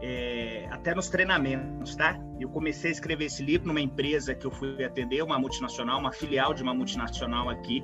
É, 0.03 0.67
até 0.71 0.95
nos 0.95 1.09
treinamentos, 1.09 1.95
tá? 1.95 2.19
Eu 2.39 2.49
comecei 2.49 2.89
a 2.89 2.93
escrever 2.93 3.25
esse 3.25 3.43
livro 3.43 3.67
numa 3.67 3.81
empresa 3.81 4.33
que 4.33 4.47
eu 4.47 4.51
fui 4.51 4.83
atender, 4.83 5.21
uma 5.21 5.37
multinacional, 5.37 5.99
uma 5.99 6.11
filial 6.11 6.55
de 6.55 6.63
uma 6.63 6.73
multinacional 6.73 7.49
aqui 7.49 7.83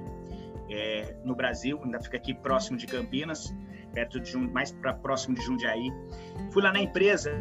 é, 0.67 1.15
no 1.23 1.35
Brasil, 1.35 1.79
ainda 1.83 2.01
fica 2.01 2.17
aqui 2.17 2.33
próximo 2.33 2.75
de 2.75 2.87
Campinas, 2.87 3.53
perto 3.97 4.19
de 4.19 4.37
mais 4.37 4.71
para 4.71 4.93
próximo 4.93 5.33
de 5.33 5.41
Jundiaí. 5.41 5.91
Fui 6.51 6.61
lá 6.61 6.71
na 6.71 6.79
empresa, 6.79 7.31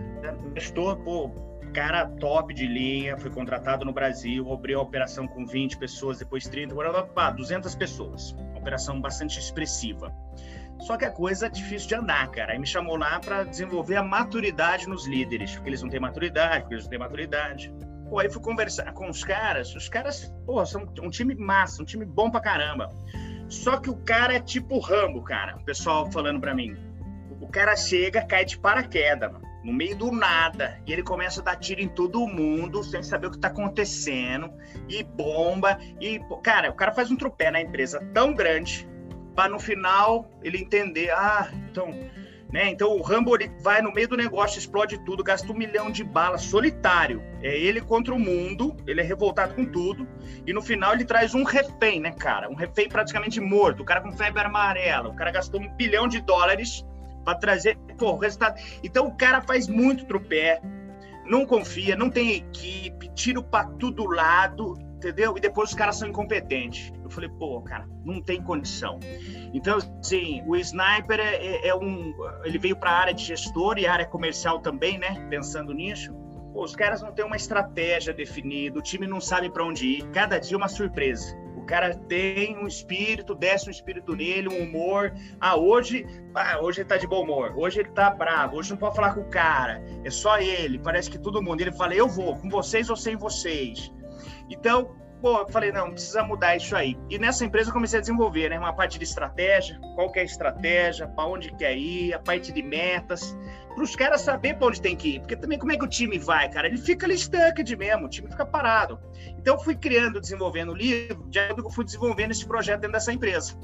estou, 0.55 0.97
pô, 0.97 1.31
cara 1.75 2.07
top 2.07 2.55
de 2.55 2.67
linha, 2.67 3.19
fui 3.19 3.31
contratado 3.31 3.85
no 3.85 3.93
Brasil, 3.93 4.51
abri 4.51 4.73
a 4.73 4.81
operação 4.81 5.29
com 5.29 5.45
20 5.45 5.77
pessoas, 5.77 6.19
depois 6.19 6.49
30, 6.49 6.73
agora 6.73 7.03
pá, 7.03 7.31
200 7.31 7.75
pessoas. 7.75 8.33
Uma 8.33 8.61
operação 8.61 8.99
bastante 8.99 9.39
expressiva. 9.39 10.11
Só 10.81 10.97
que 10.97 11.05
a 11.05 11.11
coisa 11.11 11.47
é 11.47 11.51
difícil 11.51 11.89
de 11.89 11.95
andar, 11.95 12.31
cara. 12.31 12.53
Aí 12.53 12.59
me 12.59 12.67
chamou 12.67 12.97
lá 12.97 13.21
para 13.21 13.45
desenvolver 13.45 13.97
a 13.97 14.03
maturidade 14.03 14.89
nos 14.89 15.07
líderes, 15.07 15.55
porque 15.55 15.69
eles 15.69 15.83
não 15.83 15.91
têm 15.91 16.01
maturidade, 16.01 16.61
porque 16.61 16.75
eles 16.75 16.85
não 16.85 16.91
têm 16.91 16.99
maturidade. 16.99 17.71
Pô, 18.09 18.19
aí 18.19 18.31
fui 18.31 18.41
conversar 18.41 18.95
com 18.95 19.11
os 19.11 19.23
caras, 19.23 19.75
os 19.75 19.91
caras, 19.91 20.33
pô, 20.47 20.65
são 20.65 20.89
um 21.03 21.11
time 21.11 21.35
massa, 21.35 21.83
um 21.83 21.85
time 21.85 22.07
bom 22.07 22.31
pra 22.31 22.41
caramba. 22.41 22.91
Só 23.49 23.79
que 23.79 23.91
o 23.91 23.97
cara 23.97 24.35
é 24.35 24.41
tipo 24.41 24.79
Rambo, 24.79 25.23
cara. 25.23 25.57
O 25.57 25.65
pessoal 25.65 26.11
falando 26.11 26.41
pra 26.41 26.55
mim. 26.55 26.77
O 27.41 27.49
cara 27.49 27.77
chega, 27.77 28.23
cai 28.23 28.45
de 28.45 28.59
paraquedas, 28.59 29.31
mano, 29.31 29.47
no 29.63 29.73
meio 29.73 29.97
do 29.97 30.13
nada, 30.13 30.81
e 30.87 30.93
ele 30.93 31.03
começa 31.03 31.41
a 31.41 31.45
dar 31.45 31.57
tiro 31.57 31.81
em 31.81 31.89
todo 31.89 32.27
mundo, 32.27 32.85
sem 32.85 33.03
saber 33.03 33.27
o 33.27 33.31
que 33.33 33.39
tá 33.39 33.49
acontecendo, 33.49 34.53
e 34.89 35.03
bomba, 35.03 35.79
e, 36.01 36.21
cara, 36.43 36.71
o 36.71 36.75
cara 36.75 36.93
faz 36.93 37.11
um 37.11 37.17
tropé 37.17 37.51
na 37.51 37.61
empresa 37.61 38.01
tão 38.15 38.33
grande, 38.33 38.89
para 39.35 39.49
no 39.49 39.59
final 39.59 40.31
ele 40.43 40.59
entender, 40.59 41.11
ah, 41.11 41.51
então, 41.69 41.91
né? 42.53 42.71
Então 42.71 42.97
o 42.97 43.03
Rambo 43.03 43.35
ele 43.35 43.51
vai 43.63 43.83
no 43.83 43.93
meio 43.93 44.09
do 44.09 44.17
negócio, 44.17 44.59
explode 44.59 44.99
tudo, 45.05 45.25
gasta 45.25 45.51
um 45.51 45.57
milhão 45.57 45.91
de 45.91 46.05
balas 46.05 46.43
solitário. 46.43 47.23
É 47.43 47.57
ele 47.59 47.81
contra 47.81 48.15
o 48.15 48.19
mundo, 48.19 48.77
ele 48.87 49.01
é 49.01 49.05
revoltado 49.05 49.55
com 49.55 49.65
tudo, 49.65 50.07
e 50.47 50.53
no 50.53 50.63
final 50.63 50.95
ele 50.95 51.05
traz 51.05 51.35
um 51.35 51.43
refém, 51.43 52.01
né, 52.01 52.13
cara? 52.13 52.49
Um 52.49 52.55
refém 52.55 52.89
praticamente 52.89 53.41
morto, 53.41 53.83
o 53.83 53.85
cara 53.85 54.01
com 54.01 54.13
febre 54.13 54.43
amarela, 54.43 55.09
o 55.09 55.17
cara 55.17 55.31
gastou 55.31 55.61
um 55.61 55.69
bilhão 55.75 56.07
de 56.07 56.21
dólares 56.21 56.85
para 57.25 57.39
trazer 57.39 57.77
pô, 57.99 58.13
o 58.13 58.19
resultado. 58.19 58.61
Então 58.83 59.07
o 59.07 59.17
cara 59.17 59.41
faz 59.41 59.69
muito 59.69 60.07
tropé, 60.07 60.61
não 61.25 61.45
confia, 61.45 61.97
não 61.97 62.09
tem 62.09 62.37
equipe, 62.37 63.11
tiro 63.15 63.43
para 63.43 63.65
todo 63.65 64.07
lado 64.07 64.86
entendeu? 64.97 65.37
E 65.37 65.41
depois 65.41 65.71
os 65.71 65.75
caras 65.75 65.97
são 65.97 66.09
incompetentes. 66.09 66.93
Eu 67.03 67.11
falei, 67.11 67.29
pô, 67.29 67.61
cara, 67.61 67.87
não 68.05 68.21
tem 68.21 68.43
condição. 68.43 68.99
Então, 69.53 69.79
assim, 70.01 70.43
o 70.47 70.57
Sniper 70.57 71.21
é, 71.21 71.37
é, 71.37 71.69
é 71.69 71.75
um. 71.75 72.15
Ele 72.45 72.59
veio 72.59 72.77
para 72.77 72.91
a 72.91 72.99
área 72.99 73.15
de 73.15 73.23
gestor 73.23 73.79
e 73.79 73.87
área 73.87 74.07
comercial 74.07 74.61
também, 74.61 74.99
né? 74.99 75.27
Pensando 75.29 75.73
nisso. 75.73 76.13
Pô, 76.53 76.65
os 76.65 76.75
caras 76.75 77.03
não 77.03 77.13
têm 77.13 77.25
uma 77.25 77.37
estratégia 77.37 78.15
definida, 78.15 78.79
o 78.79 78.83
time 78.83 79.07
não 79.07 79.21
sabe 79.21 79.51
para 79.51 79.65
onde 79.65 79.87
ir. 79.87 80.11
Cada 80.11 80.39
dia 80.39 80.55
é 80.55 80.57
uma 80.57 80.69
surpresa. 80.69 81.37
O 81.57 81.67
cara 81.67 81.95
tem 81.95 82.57
um 82.57 82.67
espírito, 82.67 83.35
desce 83.35 83.69
um 83.69 83.71
espírito 83.71 84.15
nele, 84.15 84.49
um 84.49 84.63
humor. 84.63 85.13
Ah, 85.41 85.57
hoje, 85.57 86.07
ah, 86.35 86.61
hoje 86.63 86.81
ele 86.81 86.89
tá 86.89 86.97
de 86.97 87.07
bom 87.07 87.25
humor, 87.25 87.53
hoje 87.57 87.81
ele 87.81 87.91
tá 87.91 88.09
bravo, 88.09 88.57
hoje 88.57 88.71
não 88.71 88.77
pode 88.77 88.95
falar 88.95 89.15
com 89.15 89.23
o 89.23 89.29
cara, 89.29 89.83
é 90.05 90.11
só 90.11 90.39
ele, 90.39 90.79
parece 90.79 91.11
que 91.11 91.19
todo 91.19 91.43
mundo. 91.43 91.61
Ele 91.61 91.73
fala, 91.73 91.95
eu 91.95 92.09
vou, 92.09 92.37
com 92.37 92.49
vocês 92.49 92.89
ou 92.89 92.97
sem 92.97 93.17
vocês. 93.17 93.93
Então, 94.51 94.95
pô, 95.21 95.39
eu 95.41 95.49
falei, 95.49 95.73
não, 95.73 95.91
precisa 95.91 96.23
mudar 96.23 96.57
isso 96.57 96.77
aí. 96.77 96.97
E 97.11 97.19
nessa 97.19 97.45
empresa 97.45 97.71
eu 97.71 97.75
comecei 97.75 97.99
a 97.99 98.01
desenvolver, 98.01 98.51
né, 98.51 98.59
uma 98.59 98.73
parte 98.73 98.99
de 98.99 99.05
estratégia, 99.05 99.79
qual 99.95 100.11
que 100.11 100.19
é 100.19 100.23
a 100.23 100.25
estratégia, 100.25 101.09
para 101.09 101.27
onde 101.27 101.53
quer 101.57 101.77
ir, 101.77 102.15
a 102.15 102.19
parte 102.19 102.53
de 102.53 102.63
metas, 102.63 103.37
para 103.75 103.83
os 103.83 103.95
caras 103.95 104.23
saber 104.23 104.55
para 104.55 104.69
onde 104.69 104.81
tem 104.81 104.97
que 104.97 105.17
ir. 105.17 105.21
Porque 105.21 105.37
também 105.37 105.59
como 105.59 105.73
é 105.73 105.77
que 105.77 105.85
o 105.85 105.89
time 105.89 106.19
vai, 106.19 106.49
cara? 106.49 106.67
Ele 106.67 106.79
fica 106.79 107.07
ali 107.07 107.17
stuck 107.19 107.77
mesmo, 107.77 108.07
o 108.07 108.09
time 108.09 108.29
fica 108.29 108.47
parado. 108.47 108.99
Então 109.39 109.55
eu 109.55 109.61
fui 109.61 109.77
criando, 109.77 110.21
desenvolvendo 110.21 110.73
o 110.73 110.75
livro, 110.75 111.29
de 111.29 111.39
eu 111.39 111.71
fui 111.71 111.85
desenvolvendo 111.85 112.31
esse 112.31 112.47
projeto 112.47 112.81
dentro 112.81 112.93
dessa 112.93 113.13
empresa. 113.13 113.59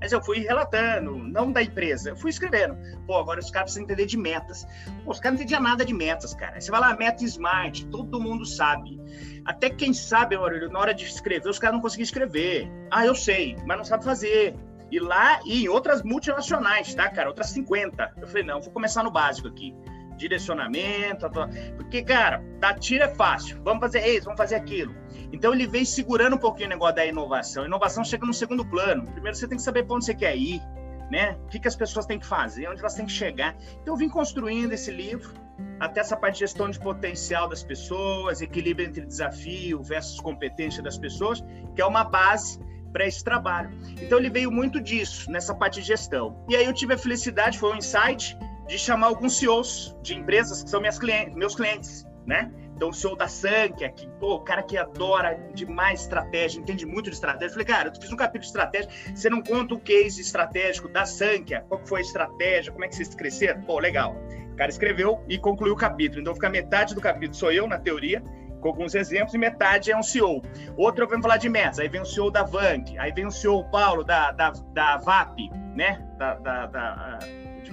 Mas 0.00 0.12
eu 0.12 0.22
fui 0.22 0.38
relatando, 0.38 1.16
não 1.16 1.50
da 1.50 1.62
empresa, 1.62 2.10
eu 2.10 2.16
fui 2.16 2.30
escrevendo. 2.30 2.76
Pô, 3.06 3.16
agora 3.16 3.40
os 3.40 3.50
caras 3.50 3.72
precisam 3.72 3.84
entender 3.84 4.06
de 4.06 4.16
metas. 4.16 4.66
Pô, 5.04 5.10
os 5.10 5.18
caras 5.18 5.38
não 5.38 5.44
entendiam 5.44 5.60
nada 5.60 5.84
de 5.84 5.92
metas, 5.92 6.34
cara. 6.34 6.60
Você 6.60 6.70
vai 6.70 6.80
lá, 6.80 6.96
meta 6.96 7.24
smart, 7.24 7.86
todo 7.86 8.20
mundo 8.20 8.46
sabe. 8.46 9.00
Até 9.44 9.70
quem 9.70 9.92
sabe, 9.92 10.36
Maurílio, 10.36 10.70
na 10.70 10.78
hora 10.78 10.94
de 10.94 11.04
escrever, 11.04 11.48
os 11.48 11.58
caras 11.58 11.74
não 11.74 11.82
conseguiam 11.82 12.04
escrever. 12.04 12.70
Ah, 12.90 13.04
eu 13.04 13.14
sei, 13.14 13.56
mas 13.66 13.76
não 13.76 13.84
sabe 13.84 14.04
fazer. 14.04 14.54
E 14.90 15.00
lá 15.00 15.40
e 15.44 15.64
em 15.64 15.68
outras 15.68 16.02
multinacionais, 16.02 16.94
tá, 16.94 17.10
cara? 17.10 17.28
Outras 17.28 17.50
50. 17.50 18.14
Eu 18.20 18.26
falei, 18.26 18.44
não, 18.44 18.60
vou 18.60 18.72
começar 18.72 19.02
no 19.02 19.10
básico 19.10 19.48
aqui. 19.48 19.74
Direcionamento, 20.16 21.30
porque, 21.76 22.02
cara, 22.02 22.42
dar 22.58 22.78
tiro 22.78 23.04
é 23.04 23.08
fácil. 23.08 23.60
Vamos 23.62 23.80
fazer 23.80 24.06
isso, 24.06 24.24
vamos 24.24 24.38
fazer 24.38 24.56
aquilo 24.56 24.94
então 25.32 25.52
ele 25.52 25.66
vem 25.66 25.84
segurando 25.84 26.36
um 26.36 26.38
pouquinho 26.38 26.68
o 26.68 26.70
negócio 26.70 26.96
da 26.96 27.06
inovação. 27.06 27.62
A 27.64 27.66
inovação 27.66 28.04
chega 28.04 28.24
no 28.24 28.32
segundo 28.32 28.64
plano. 28.64 29.04
Primeiro 29.04 29.36
você 29.36 29.46
tem 29.46 29.56
que 29.56 29.62
saber 29.62 29.84
para 29.84 29.96
onde 29.96 30.04
você 30.04 30.14
quer 30.14 30.36
ir, 30.36 30.62
né? 31.10 31.36
O 31.44 31.48
que, 31.48 31.58
que 31.58 31.68
as 31.68 31.76
pessoas 31.76 32.06
têm 32.06 32.18
que 32.18 32.26
fazer, 32.26 32.68
onde 32.68 32.80
elas 32.80 32.94
têm 32.94 33.06
que 33.06 33.12
chegar. 33.12 33.56
Então 33.82 33.94
eu 33.94 33.96
vim 33.96 34.08
construindo 34.08 34.72
esse 34.72 34.90
livro 34.90 35.32
até 35.80 36.00
essa 36.00 36.16
parte 36.16 36.34
de 36.34 36.40
gestão 36.40 36.70
de 36.70 36.78
potencial 36.78 37.48
das 37.48 37.62
pessoas, 37.62 38.40
equilíbrio 38.40 38.86
entre 38.86 39.04
desafio 39.04 39.82
versus 39.82 40.20
competência 40.20 40.82
das 40.82 40.96
pessoas, 40.96 41.42
que 41.74 41.82
é 41.82 41.86
uma 41.86 42.04
base 42.04 42.60
para 42.92 43.06
esse 43.06 43.22
trabalho. 43.22 43.70
Então 44.00 44.18
ele 44.18 44.30
veio 44.30 44.50
muito 44.50 44.80
disso, 44.80 45.30
nessa 45.30 45.54
parte 45.54 45.80
de 45.80 45.86
gestão. 45.86 46.44
E 46.48 46.56
aí 46.56 46.64
eu 46.64 46.72
tive 46.72 46.94
a 46.94 46.98
felicidade, 46.98 47.58
foi 47.58 47.72
um 47.72 47.76
insight, 47.76 48.36
de 48.66 48.78
chamar 48.78 49.08
alguns 49.08 49.38
CEOs 49.38 49.96
de 50.02 50.14
empresas 50.14 50.62
que 50.62 50.70
são 50.70 50.80
minhas 50.80 50.98
clientes, 50.98 51.34
meus 51.34 51.54
clientes, 51.54 52.06
né? 52.26 52.52
Então, 52.78 52.90
o 52.90 52.94
CEO 52.94 53.16
da 53.16 53.26
Sankia, 53.26 53.90
que, 53.90 54.06
pô, 54.20 54.36
o 54.36 54.40
cara 54.40 54.62
que 54.62 54.78
adora 54.78 55.34
demais 55.52 56.02
estratégia, 56.02 56.60
entende 56.60 56.86
muito 56.86 57.10
de 57.10 57.16
estratégia. 57.16 57.46
Eu 57.46 57.50
falei, 57.50 57.66
cara, 57.66 57.88
eu 57.88 58.00
fiz 58.00 58.12
um 58.12 58.16
capítulo 58.16 58.42
de 58.42 58.46
estratégia, 58.46 58.88
você 59.12 59.28
não 59.28 59.42
conta 59.42 59.74
o 59.74 59.80
case 59.80 60.20
estratégico 60.20 60.88
da 60.88 61.04
Sankia, 61.04 61.64
qual 61.68 61.84
foi 61.84 61.98
a 61.98 62.02
estratégia, 62.02 62.70
como 62.70 62.84
é 62.84 62.88
que 62.88 62.94
vocês 62.94 63.12
cresceram? 63.16 63.62
Pô, 63.62 63.80
legal. 63.80 64.14
cara 64.54 64.70
escreveu 64.70 65.24
e 65.28 65.38
concluiu 65.38 65.74
o 65.74 65.76
capítulo. 65.76 66.20
Então 66.20 66.32
fica 66.36 66.48
metade 66.48 66.94
do 66.94 67.00
capítulo 67.00 67.34
sou 67.34 67.50
eu, 67.50 67.66
na 67.66 67.80
teoria, 67.80 68.22
com 68.60 68.68
alguns 68.68 68.94
exemplos, 68.94 69.34
e 69.34 69.38
metade 69.38 69.90
é 69.90 69.96
um 69.96 70.02
CEO. 70.02 70.40
Outro 70.76 71.02
eu 71.02 71.08
venho 71.08 71.20
falar 71.20 71.38
de 71.38 71.48
metas, 71.48 71.80
aí 71.80 71.88
vem 71.88 72.00
o 72.00 72.06
CEO 72.06 72.30
da 72.30 72.44
Vank, 72.44 72.96
aí 72.96 73.10
vem 73.10 73.26
o 73.26 73.30
CEO 73.32 73.64
Paulo 73.70 74.04
da, 74.04 74.30
da, 74.30 74.52
da 74.72 74.98
VAP, 74.98 75.50
né? 75.74 76.00
Da, 76.16 76.34
da, 76.34 76.66
da, 76.66 77.18
de. 77.64 77.72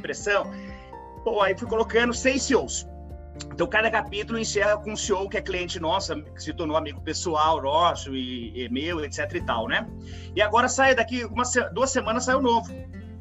Pô, 1.23 1.43
aí 1.43 1.55
fui 1.55 1.67
colocando 1.67 2.11
seis 2.11 2.41
CEOs. 2.41 2.87
Então, 3.51 3.67
cada 3.67 3.89
capítulo 3.91 4.39
encerra 4.39 4.77
com 4.77 4.93
um 4.93 4.95
CEO 4.95 5.29
que 5.29 5.37
é 5.37 5.41
cliente 5.41 5.79
nosso, 5.79 6.21
que 6.21 6.41
se 6.41 6.53
tornou 6.53 6.77
amigo 6.77 7.01
pessoal 7.01 7.61
nosso 7.61 8.15
e, 8.15 8.65
e 8.65 8.69
meu, 8.69 9.03
etc 9.03 9.33
e 9.33 9.41
tal, 9.41 9.67
né? 9.67 9.87
E 10.35 10.41
agora 10.41 10.67
sai 10.67 10.95
daqui 10.95 11.25
uma, 11.25 11.43
duas 11.73 11.91
semanas 11.91 12.25
sai 12.25 12.35
o 12.35 12.41
novo. 12.41 12.73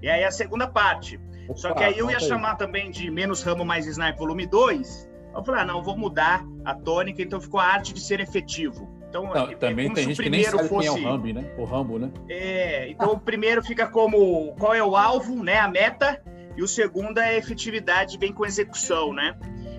E 0.03 0.09
aí 0.09 0.25
a 0.25 0.31
segunda 0.31 0.67
parte. 0.67 1.21
Opa, 1.49 1.57
Só 1.57 1.75
que 1.75 1.83
aí 1.83 1.99
eu 1.99 2.11
ia 2.11 2.21
chamar 2.21 2.53
aí. 2.53 2.59
também 2.59 2.91
de 2.91 3.11
Menos 3.11 3.43
Ramo 3.43 3.65
Mais 3.65 3.87
Snipe 3.87 4.19
Volume 4.19 4.47
2. 4.47 5.11
Eu 5.35 5.45
falei, 5.45 5.63
ah, 5.63 5.65
não, 5.65 5.83
vou 5.83 5.97
mudar 5.97 6.45
a 6.65 6.75
tônica, 6.75 7.21
então 7.21 7.41
ficou 7.41 7.59
a 7.59 7.65
arte 7.65 7.93
de 7.93 8.01
ser 8.01 8.21
efetivo. 8.21 8.89
Então, 9.09 9.25
não, 9.25 9.49
é, 9.49 9.55
também 9.55 9.93
tem 9.93 10.05
gente 10.09 10.23
que 10.23 10.31
nem 10.31 10.43
sabe 10.43 10.69
fosse... 10.69 10.89
quem 10.89 11.05
é 11.05 11.07
o 11.07 11.11
Rambo, 11.11 11.33
né? 11.33 11.55
O 11.57 11.65
Rambo, 11.65 11.99
né? 11.99 12.11
É, 12.29 12.89
então 12.89 13.13
o 13.13 13.19
primeiro 13.19 13.63
fica 13.63 13.87
como 13.87 14.53
qual 14.59 14.75
é 14.75 14.83
o 14.83 14.97
alvo, 14.97 15.43
né? 15.43 15.59
A 15.59 15.69
meta, 15.69 16.21
e 16.57 16.63
o 16.63 16.69
segundo 16.69 17.19
é 17.19 17.31
a 17.31 17.37
efetividade, 17.37 18.19
vem 18.19 18.33
com 18.33 18.45
execução, 18.45 19.13
né? 19.13 19.37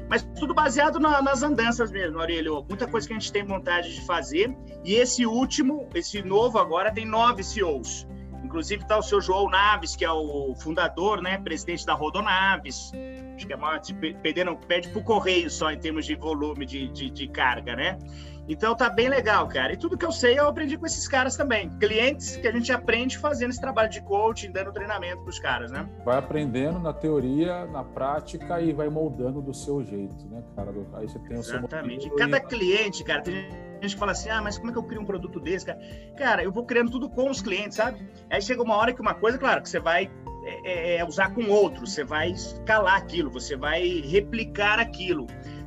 Mas 0.10 0.24
tudo 0.39 0.54
baseado 0.54 1.00
na, 1.00 1.22
nas 1.22 1.41
andanças 1.41 1.91
mesmo, 1.91 2.20
Aurélio. 2.20 2.63
Muita 2.68 2.88
coisa 2.88 3.08
que 3.08 3.13
a 3.13 3.20
gente 3.20 3.32
tem 3.32 3.44
vontade 3.44 3.94
de 3.94 4.06
fazer. 4.06 4.56
E 4.84 4.94
esse 4.94 5.26
último, 5.26 5.89
esse 5.94 6.22
novo 6.22 6.60
agora, 6.60 6.91
tem 6.91 7.06
nove 7.06 7.44
CEOs. 7.44 8.08
Inclusive 8.44 8.84
está 8.84 8.98
o 8.98 9.02
seu 9.02 9.20
João 9.20 9.50
Naves, 9.50 9.96
que 9.96 10.06
é 10.06 10.12
o 10.12 10.54
fundador, 10.56 11.20
né, 11.22 11.39
presidente 11.39 11.84
da 11.84 11.94
Rodonaves. 11.94 12.91
Acho 13.36 13.48
que 13.48 13.52
é 13.52 13.58
maior, 13.58 13.82
perdendo, 14.22 14.56
perde 14.56 14.89
para 14.89 15.00
o 15.00 15.04
Correio 15.04 15.50
só 15.50 15.72
em 15.72 15.80
termos 15.80 16.06
de 16.06 16.15
volume 16.15 16.65
de, 16.65 16.88
de, 16.89 17.10
de 17.10 17.28
carga, 17.28 17.76
né? 17.76 17.98
Então 18.47 18.75
tá 18.75 18.89
bem 18.89 19.10
legal, 19.10 19.47
cara. 19.47 19.73
E 19.73 19.77
tudo 19.77 19.97
que 19.97 20.05
eu 20.05 20.12
sei 20.12 20.38
eu 20.38 20.47
aprendi 20.47 20.77
com 20.77 20.86
esses 20.86 21.08
caras 21.08 21.36
também. 21.36 21.69
Clientes 21.79 22.36
que 22.38 22.47
a 22.47 22.51
gente 22.51 22.71
aprende 22.71 23.17
fazendo 23.17 23.49
esse 23.49 23.60
trabalho 23.60 23.89
de 23.89 24.01
coaching, 24.01 24.51
dando 24.51 24.71
treinamento 24.71 25.21
para 25.21 25.29
os 25.29 25.39
caras, 25.39 25.71
né? 25.71 25.89
Vai 26.03 26.17
aprendendo 26.17 26.79
na 26.79 26.93
teoria, 26.93 27.65
na 27.65 27.84
prática 27.84 28.62
e 28.62 28.71
vai 28.71 28.89
moldando 28.89 29.41
do 29.41 29.53
seu 29.53 29.84
jeito, 29.84 30.27
né, 30.27 30.43
cara? 30.55 30.71
Aí 30.93 31.08
você 31.08 31.19
tem 31.19 31.38
o 31.38 31.43
seu 31.43 31.58
Exatamente. 31.58 32.08
E 32.08 32.15
cada 32.15 32.39
cliente, 32.39 33.03
cara, 33.03 33.21
tem 33.21 33.49
gente 33.81 33.93
que 33.93 33.99
fala 33.99 34.12
assim: 34.12 34.29
ah, 34.29 34.41
mas 34.41 34.58
como 34.58 34.69
é 34.69 34.73
que 34.73 34.79
eu 34.79 34.84
crio 34.84 35.01
um 35.01 35.05
produto 35.05 35.39
desse, 35.39 35.65
cara? 35.65 35.79
Cara, 36.17 36.43
eu 36.43 36.51
vou 36.51 36.65
criando 36.65 36.91
tudo 36.91 37.10
com 37.10 37.29
os 37.29 37.41
clientes, 37.41 37.77
sabe? 37.77 38.08
Aí 38.29 38.41
chega 38.41 38.62
uma 38.62 38.75
hora 38.75 38.93
que 38.93 39.01
uma 39.01 39.15
coisa, 39.15 39.38
claro, 39.38 39.62
que 39.62 39.69
você 39.69 39.79
vai 39.79 40.12
é, 40.45 40.95
é, 40.95 40.97
é 40.97 41.05
usar 41.05 41.34
com 41.34 41.49
outro, 41.49 41.88
você 41.88 42.03
vai 42.03 42.31
escalar 42.31 42.95
aquilo, 42.95 43.31
você 43.31 43.55
vai 43.55 44.01
replicar 44.01 44.79
aquilo. 44.79 45.25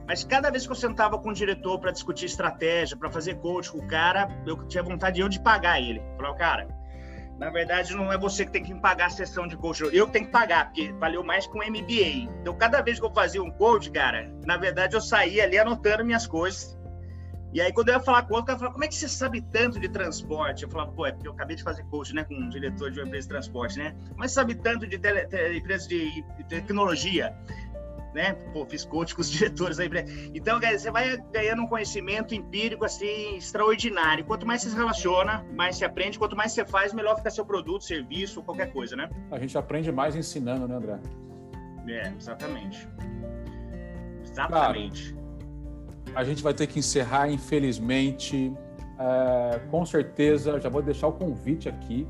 Mas 0.09 0.25
cada 0.25 0.51
vez 0.51 0.65
que 0.65 0.73
eu 0.73 0.77
sentava 0.77 1.19
com 1.19 1.29
o 1.29 1.35
diretor 1.35 1.79
para 1.79 1.93
discutir 1.93 2.25
estratégia, 2.25 2.97
para 2.97 3.11
fazer 3.11 3.35
coach 3.35 3.71
com 3.71 3.77
o 3.77 3.87
cara, 3.87 4.27
eu 4.47 4.67
tinha 4.67 4.83
vontade 4.83 5.21
eu 5.21 5.29
de 5.29 5.39
pagar 5.39 5.83
ele. 5.83 6.03
Falava, 6.17 6.35
cara, 6.35 6.69
na 7.39 7.51
verdade 7.51 7.95
não 7.95 8.11
é 8.11 8.17
você 8.17 8.47
que 8.47 8.53
tem 8.53 8.63
que 8.63 8.75
pagar 8.77 9.07
a 9.07 9.11
sessão 9.11 9.47
de 9.47 9.55
coach, 9.55 9.83
eu 9.93 10.07
tenho 10.07 10.25
que 10.25 10.33
pagar, 10.33 10.65
porque 10.65 10.91
valeu 10.95 11.23
mais 11.23 11.47
um 11.49 11.59
MBA. 11.59 12.33
Então, 12.41 12.57
cada 12.57 12.81
vez 12.81 12.99
que 12.99 13.05
eu 13.05 13.13
fazia 13.13 13.43
um 13.43 13.51
coach, 13.51 13.91
cara, 13.91 14.33
na 14.47 14.57
verdade 14.57 14.97
eu 14.97 15.01
saía 15.03 15.45
ali 15.45 15.59
anotando 15.59 16.07
minhas 16.07 16.27
coisas. 16.27 16.79
E 17.53 17.61
aí, 17.61 17.73
quando 17.73 17.89
eu 17.89 17.95
ia 17.95 18.01
falar 18.01 18.23
com 18.23 18.35
outro, 18.35 18.55
o 18.55 18.59
cara 18.59 18.71
como 18.71 18.85
é 18.85 18.89
que 18.89 18.95
você 18.95 19.09
sabe 19.09 19.41
tanto 19.41 19.79
de 19.81 19.89
transporte? 19.89 20.65
Eu 20.65 20.71
falava, 20.71 20.93
pô, 20.93 21.07
é 21.07 21.13
porque 21.13 21.29
eu 21.29 21.33
acabei 21.33 21.57
de 21.57 21.63
fazer 21.63 21.83
coach, 21.85 22.15
né, 22.15 22.25
com 22.25 22.35
um 22.35 22.49
diretor 22.49 22.91
de 22.91 23.01
uma 23.01 23.07
empresa 23.07 23.27
de 23.27 23.35
transporte, 23.35 23.79
né? 23.79 23.95
Mas 24.17 24.33
sabe 24.33 24.55
tanto 24.55 24.87
de, 24.87 24.99
tele, 24.99 25.27
tele, 25.27 25.59
empresa 25.59 25.89
de, 25.89 26.23
de 26.37 26.45
tecnologia? 26.45 27.35
Né? 28.15 28.33
Pô, 28.53 28.65
fiz 28.67 28.85
coach 28.85 29.15
com 29.15 29.21
os 29.21 29.31
diretores 29.31 29.79
aí. 29.79 29.89
Então, 30.35 30.61
você 30.61 30.91
vai 30.91 31.17
ganhando 31.33 31.63
um 31.63 31.67
conhecimento 31.67 32.35
empírico 32.35 32.85
assim 32.85 33.37
extraordinário. 33.37 34.25
Quanto 34.25 34.47
mais 34.47 34.63
você 34.63 34.71
se 34.71 34.77
relaciona, 34.77 35.45
mais 35.55 35.77
você 35.77 35.85
aprende. 35.85 36.19
Quanto 36.19 36.37
mais 36.37 36.53
você 36.53 36.65
faz, 36.65 36.93
melhor 36.93 37.17
fica 37.17 37.31
seu 37.31 37.45
produto, 37.45 37.85
serviço, 37.85 38.43
qualquer 38.43 38.73
coisa, 38.73 38.97
né? 38.97 39.09
A 39.31 39.39
gente 39.39 39.57
aprende 39.57 39.91
mais 39.93 40.17
ensinando, 40.17 40.67
né, 40.67 40.75
André? 40.75 40.99
É, 41.89 42.13
exatamente. 42.17 42.89
Exatamente. 44.23 45.17
a 46.15 46.23
gente 46.23 46.43
vai 46.43 46.55
ter 46.55 46.67
que 46.67 46.79
encerrar, 46.79 47.29
infelizmente. 47.29 48.53
É, 48.99 49.61
com 49.71 49.85
certeza, 49.87 50.61
já 50.61 50.69
vou 50.69 50.83
deixar 50.83 51.07
o 51.07 51.13
convite 51.13 51.69
aqui 51.69 52.07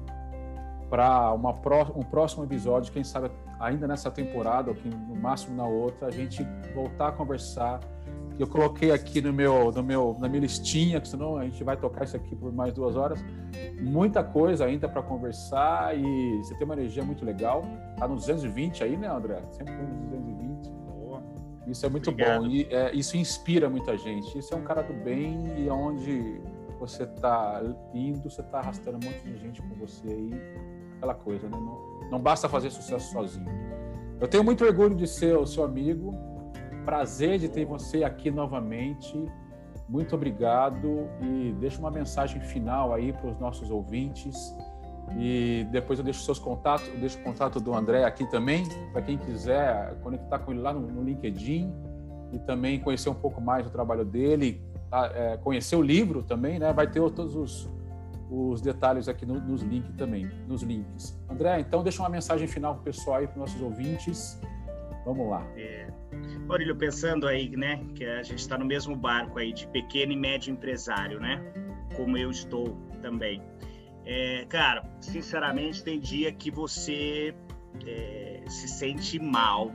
para 0.89 1.35
um 1.35 2.03
próximo 2.03 2.45
episódio, 2.45 2.93
quem 2.93 3.05
sabe 3.05 3.31
ainda 3.59 3.87
nessa 3.87 4.11
temporada, 4.11 4.71
ou 4.71 4.77
que 4.77 4.89
no 4.89 5.17
máximo 5.17 5.57
na 5.57 5.67
outra, 5.67 6.09
a 6.09 6.11
gente 6.11 6.47
voltar 6.75 7.09
a 7.09 7.13
conversar. 7.13 7.81
Eu 8.39 8.47
coloquei 8.47 8.93
aqui 8.93 9.21
no 9.21 9.33
meu, 9.33 9.73
no 9.73 9.83
meu, 9.83 10.17
na 10.21 10.29
minha 10.29 10.43
listinha, 10.43 11.01
que 11.01 11.09
senão 11.09 11.37
a 11.37 11.45
gente 11.45 11.63
vai 11.65 11.77
tocar 11.77 12.05
isso 12.05 12.17
aqui 12.17 12.37
por 12.37 12.53
mais 12.53 12.73
duas 12.73 12.95
horas. 12.95 13.25
Muita 13.81 14.23
coisa 14.23 14.65
ainda 14.65 14.89
para 14.89 15.03
conversar 15.03 15.99
e 15.99 16.39
você 16.39 16.55
tem 16.55 16.65
uma 16.65 16.75
energia 16.75 17.03
muito 17.03 17.25
legal. 17.25 17.63
Tá 17.97 18.07
no 18.07 18.15
220 18.15 18.85
aí, 18.85 18.97
né, 18.97 19.09
André? 19.09 19.43
Sempre 19.51 19.75
no 19.75 20.07
220. 20.07 20.71
Boa. 20.71 21.23
Isso 21.67 21.85
é 21.85 21.89
muito 21.89 22.11
Obrigado. 22.11 22.43
bom 22.43 22.47
e 22.47 22.63
é, 22.71 22.95
isso 22.95 23.17
inspira 23.17 23.69
muita 23.69 23.99
gente. 23.99 24.39
Isso 24.39 24.55
é 24.55 24.57
um 24.57 24.63
cara 24.63 24.83
do 24.83 24.95
bem 24.95 25.37
e 25.59 25.69
aonde 25.69 26.41
você 26.79 27.03
está 27.03 27.61
indo, 27.93 28.31
você 28.31 28.41
está 28.41 28.61
arrastando 28.61 28.99
um 29.03 29.05
monte 29.05 29.21
de 29.25 29.37
gente 29.37 29.61
com 29.61 29.75
você 29.75 30.07
aí. 30.07 30.31
Aquela 30.99 31.15
coisa, 31.15 31.49
né? 31.49 31.57
Não, 31.57 32.11
não 32.11 32.21
basta 32.21 32.49
fazer 32.49 32.71
sucesso 32.71 33.13
sozinho. 33.13 33.49
Eu 34.21 34.27
tenho 34.27 34.43
muito 34.43 34.65
orgulho 34.65 34.95
de 34.95 35.07
ser 35.07 35.37
o 35.37 35.47
seu 35.47 35.65
amigo. 35.65 36.13
Prazer 36.85 37.39
de 37.39 37.49
ter 37.49 37.65
você 37.65 38.03
aqui 38.03 38.31
novamente. 38.31 39.15
Muito 39.89 40.15
obrigado 40.15 41.09
e 41.23 41.55
deixa 41.59 41.79
uma 41.79 41.91
mensagem 41.91 42.41
final 42.41 42.93
aí 42.93 43.13
para 43.13 43.31
os 43.31 43.39
nossos 43.39 43.71
ouvintes. 43.71 44.55
E 45.17 45.67
depois 45.71 45.99
eu 45.99 46.05
deixo 46.05 46.23
seus 46.23 46.39
contatos, 46.39 46.87
eu 46.89 46.99
deixo 46.99 47.19
o 47.19 47.23
contato 47.23 47.61
do 47.61 47.75
André 47.75 48.05
aqui 48.05 48.27
também, 48.27 48.65
para 48.93 49.01
quem 49.01 49.17
quiser 49.17 49.95
conectar 50.03 50.41
com 50.41 50.53
ele 50.53 50.61
lá 50.61 50.73
no, 50.73 50.81
no, 50.81 51.03
LinkedIn 51.03 51.73
e 52.33 52.39
também 52.41 52.79
conhecer 52.79 53.09
um 53.09 53.15
pouco 53.15 53.41
mais 53.41 53.65
do 53.65 53.71
trabalho 53.71 54.05
dele, 54.05 54.61
tá? 54.91 55.11
é, 55.15 55.37
conhecer 55.39 55.77
o 55.77 55.83
livro 55.83 56.23
também, 56.23 56.59
né? 56.59 56.73
Vai 56.75 56.87
ter 56.91 57.01
todos 57.11 57.35
os, 57.35 57.71
os 58.31 58.61
detalhes 58.61 59.09
aqui 59.09 59.25
no, 59.25 59.41
nos 59.41 59.63
links 59.63 59.95
também, 59.97 60.31
nos 60.47 60.63
links. 60.63 61.19
André, 61.29 61.61
então 61.61 61.83
deixa 61.83 62.03
uma 62.03 62.09
mensagem 62.09 62.47
final 62.47 62.75
para 62.75 62.81
o 62.83 62.85
pessoal 62.85 63.19
aí, 63.19 63.27
para 63.27 63.35
os 63.35 63.41
nossos 63.41 63.63
ouvintes. 63.63 64.41
Vamos 65.05 65.29
lá. 65.31 65.47
É. 65.57 65.87
Maurílio, 66.47 66.77
pensando 66.77 67.27
aí, 67.27 67.57
né, 67.57 67.85
que 67.95 68.05
a 68.05 68.23
gente 68.23 68.41
está 68.41 68.59
no 68.59 68.65
mesmo 68.65 68.95
barco 68.95 69.39
aí 69.39 69.53
de 69.53 69.67
pequeno 69.69 70.13
e 70.13 70.17
médio 70.17 70.53
empresário, 70.53 71.21
né, 71.21 71.43
como 71.97 72.17
eu 72.17 72.31
estou 72.31 72.77
também. 73.01 73.43
É, 74.05 74.45
cara, 74.49 74.85
sinceramente, 75.01 75.83
tem 75.83 76.01
dia 76.01 76.33
que 76.33 76.51
você 76.51 77.35
é, 77.87 78.43
se 78.49 78.69
sente 78.69 79.19
mal 79.19 79.71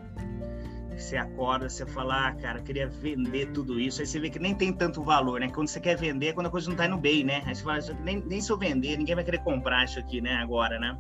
você 1.02 1.18
acorda, 1.18 1.70
você 1.70 1.86
fala, 1.86 2.28
ah, 2.28 2.36
cara, 2.36 2.62
queria 2.62 2.88
vender 2.88 3.52
tudo 3.52 3.80
isso. 3.80 4.02
Aí 4.02 4.08
você 4.08 4.20
vê 4.20 4.30
que 4.30 4.40
nem 4.40 4.54
tem 4.54 4.72
tanto 4.72 5.04
valor, 5.04 5.40
né? 5.40 5.50
Quando 5.50 5.68
você 5.68 5.80
quer 5.80 5.96
vender, 5.96 6.28
é 6.28 6.34
quando 6.34 6.48
a 6.48 6.50
coisa 6.50 6.70
não 6.70 6.76
tá 6.76 6.86
indo 6.86 6.98
bem, 6.98 7.24
né? 7.24 7.44
Aí 7.46 7.56
você 7.56 7.64
fala, 7.64 7.80
nem, 8.04 8.24
nem 8.26 8.42
se 8.42 8.52
eu 8.52 8.58
vender, 8.58 8.98
ninguém 8.98 9.16
vai 9.16 9.24
querer 9.24 9.44
comprar 9.44 9.86
isso 9.86 10.00
aqui, 10.00 10.22
né, 10.22 10.36
agora, 10.36 10.80
né? 10.80 10.98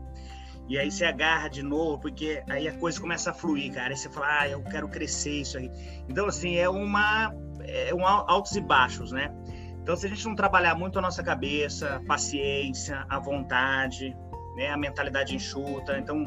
E 0.70 0.78
aí 0.78 0.90
você 0.90 1.06
agarra 1.06 1.50
de 1.50 1.62
novo, 1.62 2.00
porque 2.00 2.42
aí 2.50 2.68
a 2.68 2.78
coisa 2.78 3.00
começa 3.00 3.32
a 3.32 3.34
fluir, 3.34 3.74
cara. 3.74 3.90
Aí 3.90 3.98
você 3.98 4.10
fala, 4.10 4.40
ah, 4.40 4.48
eu 4.48 4.64
quero 4.64 4.88
crescer 4.88 5.42
isso 5.42 5.58
aí. 5.58 5.70
Então, 6.08 6.26
assim, 6.26 6.56
é 6.56 6.70
uma. 6.70 7.34
É 7.66 7.94
um 7.94 8.06
altos 8.06 8.56
e 8.56 8.62
baixos, 8.62 9.12
né? 9.12 9.34
Então, 9.82 9.96
se 9.96 10.06
a 10.06 10.10
gente 10.10 10.26
não 10.26 10.36
trabalhar 10.36 10.76
muito 10.76 10.98
a 10.98 11.02
nossa 11.02 11.22
cabeça, 11.22 12.02
paciência, 12.08 13.06
a 13.10 13.20
vontade, 13.20 14.16
né, 14.56 14.70
a 14.70 14.78
mentalidade 14.78 15.36
enxuta, 15.36 15.98
então 15.98 16.24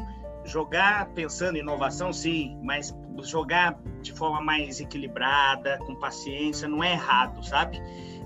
jogar 0.47 1.11
pensando 1.11 1.57
em 1.57 1.61
inovação, 1.61 2.13
sim, 2.13 2.59
mas 2.63 2.95
jogar 3.23 3.79
de 4.01 4.13
forma 4.13 4.41
mais 4.41 4.81
equilibrada, 4.81 5.79
com 5.79 5.95
paciência, 5.95 6.69
não 6.69 6.83
é 6.83 6.93
errado, 6.93 7.45
sabe? 7.45 7.81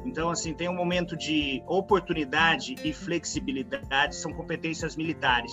Então, 0.04 0.30
assim, 0.30 0.54
tem 0.54 0.68
um 0.68 0.74
momento 0.74 1.16
de 1.16 1.62
oportunidade 1.66 2.74
e 2.82 2.92
flexibilidade, 2.92 4.16
são 4.16 4.32
competências 4.32 4.96
militares. 4.96 5.52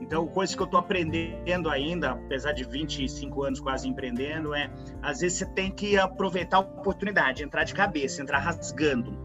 Então, 0.00 0.26
coisa 0.26 0.54
que 0.54 0.60
eu 0.60 0.66
estou 0.66 0.78
aprendendo 0.78 1.70
ainda, 1.70 2.10
apesar 2.10 2.52
de 2.52 2.64
25 2.64 3.42
anos 3.42 3.60
quase 3.60 3.88
empreendendo, 3.88 4.54
é 4.54 4.70
às 5.02 5.20
vezes 5.20 5.38
você 5.38 5.46
tem 5.46 5.70
que 5.70 5.96
aproveitar 5.98 6.58
a 6.58 6.60
oportunidade, 6.60 7.42
entrar 7.42 7.64
de 7.64 7.74
cabeça, 7.74 8.20
entrar 8.20 8.38
rasgando. 8.38 9.16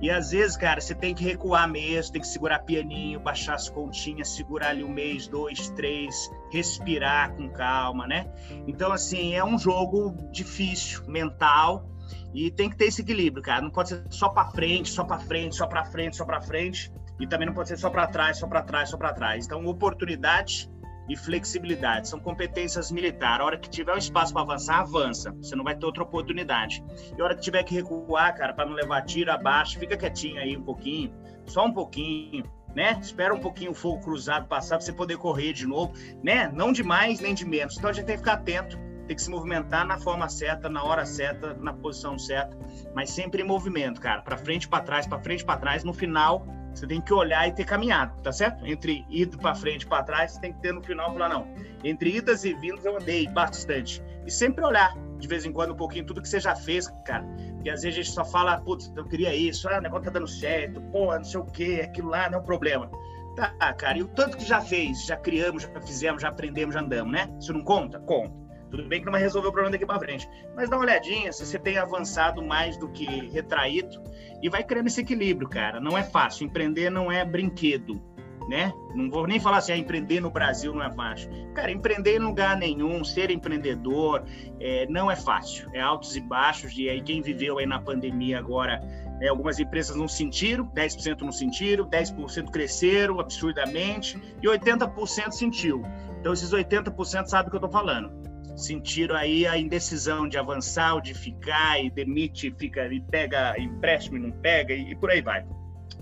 E 0.00 0.10
às 0.10 0.30
vezes, 0.30 0.56
cara, 0.56 0.80
você 0.80 0.94
tem 0.94 1.14
que 1.14 1.22
recuar 1.22 1.68
mesmo, 1.68 2.12
tem 2.12 2.22
que 2.22 2.28
segurar 2.28 2.60
pianinho, 2.60 3.20
baixar 3.20 3.54
as 3.54 3.68
continhas, 3.68 4.28
segurar 4.30 4.70
ali 4.70 4.82
um 4.82 4.88
mês, 4.88 5.28
dois, 5.28 5.68
três, 5.70 6.30
respirar 6.50 7.34
com 7.34 7.50
calma, 7.50 8.06
né? 8.06 8.26
Então, 8.66 8.92
assim, 8.92 9.34
é 9.34 9.44
um 9.44 9.58
jogo 9.58 10.16
difícil, 10.30 11.04
mental, 11.06 11.90
e 12.32 12.50
tem 12.50 12.70
que 12.70 12.76
ter 12.76 12.86
esse 12.86 13.02
equilíbrio, 13.02 13.42
cara. 13.42 13.60
Não 13.60 13.70
pode 13.70 13.90
ser 13.90 14.04
só 14.10 14.30
para 14.30 14.50
frente, 14.50 14.88
só 14.88 15.04
para 15.04 15.18
frente, 15.18 15.56
só 15.56 15.66
para 15.66 15.84
frente, 15.84 16.16
só 16.16 16.24
para 16.24 16.40
frente, 16.40 16.90
e 17.20 17.26
também 17.26 17.46
não 17.46 17.54
pode 17.54 17.68
ser 17.68 17.76
só 17.76 17.90
para 17.90 18.06
trás, 18.06 18.38
só 18.38 18.46
para 18.46 18.62
trás, 18.62 18.88
só 18.88 18.96
para 18.96 19.12
trás. 19.12 19.44
Então, 19.44 19.64
oportunidade 19.66 20.70
e 21.10 21.16
flexibilidade. 21.16 22.08
São 22.08 22.20
competências 22.20 22.90
militares. 22.92 23.40
A 23.40 23.44
hora 23.44 23.58
que 23.58 23.68
tiver 23.68 23.92
um 23.92 23.98
espaço 23.98 24.32
para 24.32 24.42
avançar, 24.42 24.78
avança. 24.78 25.32
Você 25.42 25.56
não 25.56 25.64
vai 25.64 25.74
ter 25.74 25.84
outra 25.84 26.04
oportunidade. 26.04 26.84
E 27.18 27.20
a 27.20 27.24
hora 27.24 27.34
que 27.34 27.42
tiver 27.42 27.64
que 27.64 27.74
recuar, 27.74 28.34
cara, 28.36 28.54
para 28.54 28.64
não 28.64 28.74
levar 28.74 29.02
tiro 29.02 29.32
abaixo, 29.32 29.78
fica 29.78 29.96
quietinho 29.96 30.40
aí 30.40 30.56
um 30.56 30.62
pouquinho, 30.62 31.12
só 31.46 31.66
um 31.66 31.72
pouquinho, 31.72 32.44
né? 32.76 32.96
Espera 33.02 33.34
um 33.34 33.40
pouquinho 33.40 33.72
o 33.72 33.74
fogo 33.74 34.00
cruzado 34.00 34.46
passar 34.46 34.76
para 34.76 34.86
você 34.86 34.92
poder 34.92 35.16
correr 35.16 35.52
de 35.52 35.66
novo, 35.66 35.92
né? 36.22 36.48
Não 36.54 36.72
de 36.72 36.84
mais 36.84 37.18
nem 37.18 37.34
de 37.34 37.44
menos. 37.44 37.76
Então 37.76 37.90
a 37.90 37.92
gente 37.92 38.06
tem 38.06 38.14
que 38.14 38.20
ficar 38.20 38.34
atento, 38.34 38.78
tem 39.08 39.16
que 39.16 39.22
se 39.22 39.30
movimentar 39.30 39.84
na 39.84 39.98
forma 39.98 40.28
certa, 40.28 40.68
na 40.68 40.84
hora 40.84 41.04
certa, 41.04 41.54
na 41.54 41.72
posição 41.72 42.16
certa, 42.16 42.56
mas 42.94 43.10
sempre 43.10 43.42
em 43.42 43.44
movimento, 43.44 44.00
cara, 44.00 44.22
para 44.22 44.36
frente, 44.36 44.68
para 44.68 44.84
trás, 44.84 45.08
para 45.08 45.18
frente, 45.18 45.44
para 45.44 45.58
trás. 45.58 45.82
No 45.82 45.92
final, 45.92 46.46
você 46.74 46.86
tem 46.86 47.00
que 47.00 47.12
olhar 47.12 47.48
e 47.48 47.52
ter 47.52 47.64
caminhado, 47.64 48.20
tá 48.22 48.32
certo? 48.32 48.66
Entre 48.66 49.04
ido 49.10 49.38
para 49.38 49.54
frente 49.54 49.82
e 49.82 49.86
para 49.86 50.02
trás, 50.02 50.32
você 50.32 50.40
tem 50.40 50.52
que 50.52 50.60
ter 50.60 50.72
no 50.72 50.82
final 50.82 51.12
falar, 51.12 51.28
não. 51.28 51.46
Entre 51.84 52.16
idas 52.16 52.44
e 52.44 52.54
vindas 52.54 52.84
eu 52.84 52.96
andei 52.96 53.26
bastante. 53.28 54.02
E 54.26 54.30
sempre 54.30 54.64
olhar, 54.64 54.94
de 55.18 55.26
vez 55.26 55.44
em 55.44 55.52
quando, 55.52 55.72
um 55.72 55.76
pouquinho, 55.76 56.06
tudo 56.06 56.22
que 56.22 56.28
você 56.28 56.40
já 56.40 56.54
fez, 56.54 56.88
cara. 57.04 57.24
Porque 57.54 57.70
às 57.70 57.82
vezes 57.82 57.98
a 57.98 58.02
gente 58.02 58.14
só 58.14 58.24
fala, 58.24 58.60
putz, 58.60 58.92
eu 58.96 59.04
queria 59.04 59.34
isso, 59.34 59.68
ah, 59.68 59.78
o 59.78 59.80
negócio 59.80 60.04
tá 60.04 60.10
dando 60.10 60.28
certo, 60.28 60.80
pô, 60.92 61.14
não 61.14 61.24
sei 61.24 61.40
o 61.40 61.44
quê, 61.44 61.82
aquilo 61.84 62.08
lá 62.08 62.30
não 62.30 62.38
é 62.38 62.40
um 62.40 62.44
problema. 62.44 62.90
Tá, 63.36 63.72
cara, 63.74 63.98
e 63.98 64.02
o 64.02 64.08
tanto 64.08 64.36
que 64.36 64.44
já 64.44 64.60
fez, 64.60 65.06
já 65.06 65.16
criamos, 65.16 65.62
já 65.62 65.80
fizemos, 65.80 66.22
já 66.22 66.28
aprendemos, 66.28 66.74
já 66.74 66.80
andamos, 66.80 67.12
né? 67.12 67.28
Isso 67.40 67.52
não 67.52 67.62
conta? 67.62 67.98
Conta. 68.00 68.49
Tudo 68.70 68.84
bem 68.84 69.00
que 69.00 69.06
não 69.06 69.12
vai 69.12 69.20
resolver 69.20 69.48
o 69.48 69.52
problema 69.52 69.72
daqui 69.72 69.84
para 69.84 69.98
frente. 69.98 70.28
Mas 70.54 70.70
dá 70.70 70.76
uma 70.76 70.84
olhadinha 70.84 71.32
se 71.32 71.44
você 71.44 71.58
tem 71.58 71.76
avançado 71.76 72.42
mais 72.42 72.76
do 72.76 72.88
que 72.88 73.04
retraído 73.30 74.00
e 74.42 74.48
vai 74.48 74.62
criando 74.62 74.86
esse 74.86 75.00
equilíbrio, 75.00 75.48
cara. 75.48 75.80
Não 75.80 75.98
é 75.98 76.04
fácil. 76.04 76.46
Empreender 76.46 76.88
não 76.88 77.10
é 77.10 77.24
brinquedo, 77.24 78.00
né? 78.48 78.72
Não 78.94 79.10
vou 79.10 79.26
nem 79.26 79.40
falar 79.40 79.58
assim, 79.58 79.72
ah, 79.72 79.76
empreender 79.76 80.20
no 80.20 80.30
Brasil 80.30 80.72
não 80.72 80.82
é 80.82 80.90
fácil. 80.92 81.30
Cara, 81.52 81.72
empreender 81.72 82.16
em 82.16 82.20
lugar 82.20 82.56
nenhum, 82.56 83.02
ser 83.02 83.30
empreendedor, 83.30 84.24
é, 84.60 84.86
não 84.88 85.10
é 85.10 85.16
fácil. 85.16 85.68
É 85.72 85.80
altos 85.80 86.14
e 86.16 86.20
baixos. 86.20 86.76
E 86.78 86.88
aí 86.88 87.02
quem 87.02 87.20
viveu 87.20 87.58
aí 87.58 87.66
na 87.66 87.80
pandemia 87.80 88.38
agora 88.38 88.80
é, 89.20 89.28
algumas 89.28 89.58
empresas 89.58 89.96
não 89.96 90.08
sentiram, 90.08 90.66
10% 90.68 91.20
não 91.22 91.32
sentiram, 91.32 91.86
10% 91.86 92.50
cresceram 92.50 93.18
absurdamente 93.18 94.16
e 94.40 94.46
80% 94.46 95.32
sentiu. 95.32 95.82
Então, 96.20 96.32
esses 96.32 96.52
80% 96.52 97.26
sabem 97.26 97.48
o 97.48 97.50
que 97.50 97.56
eu 97.56 97.66
estou 97.66 97.70
falando 97.70 98.19
sentiram 98.56 99.16
aí 99.16 99.46
a 99.46 99.56
indecisão 99.58 100.28
de 100.28 100.38
avançar 100.38 100.94
ou 100.94 101.00
de 101.00 101.14
ficar 101.14 101.82
e 101.82 101.90
demite, 101.90 102.54
fica 102.58 102.86
e 102.86 103.00
pega 103.00 103.58
empréstimo 103.58 104.16
e 104.16 104.20
não 104.20 104.30
pega 104.30 104.74
e, 104.74 104.92
e 104.92 104.96
por 104.96 105.10
aí 105.10 105.20
vai. 105.20 105.46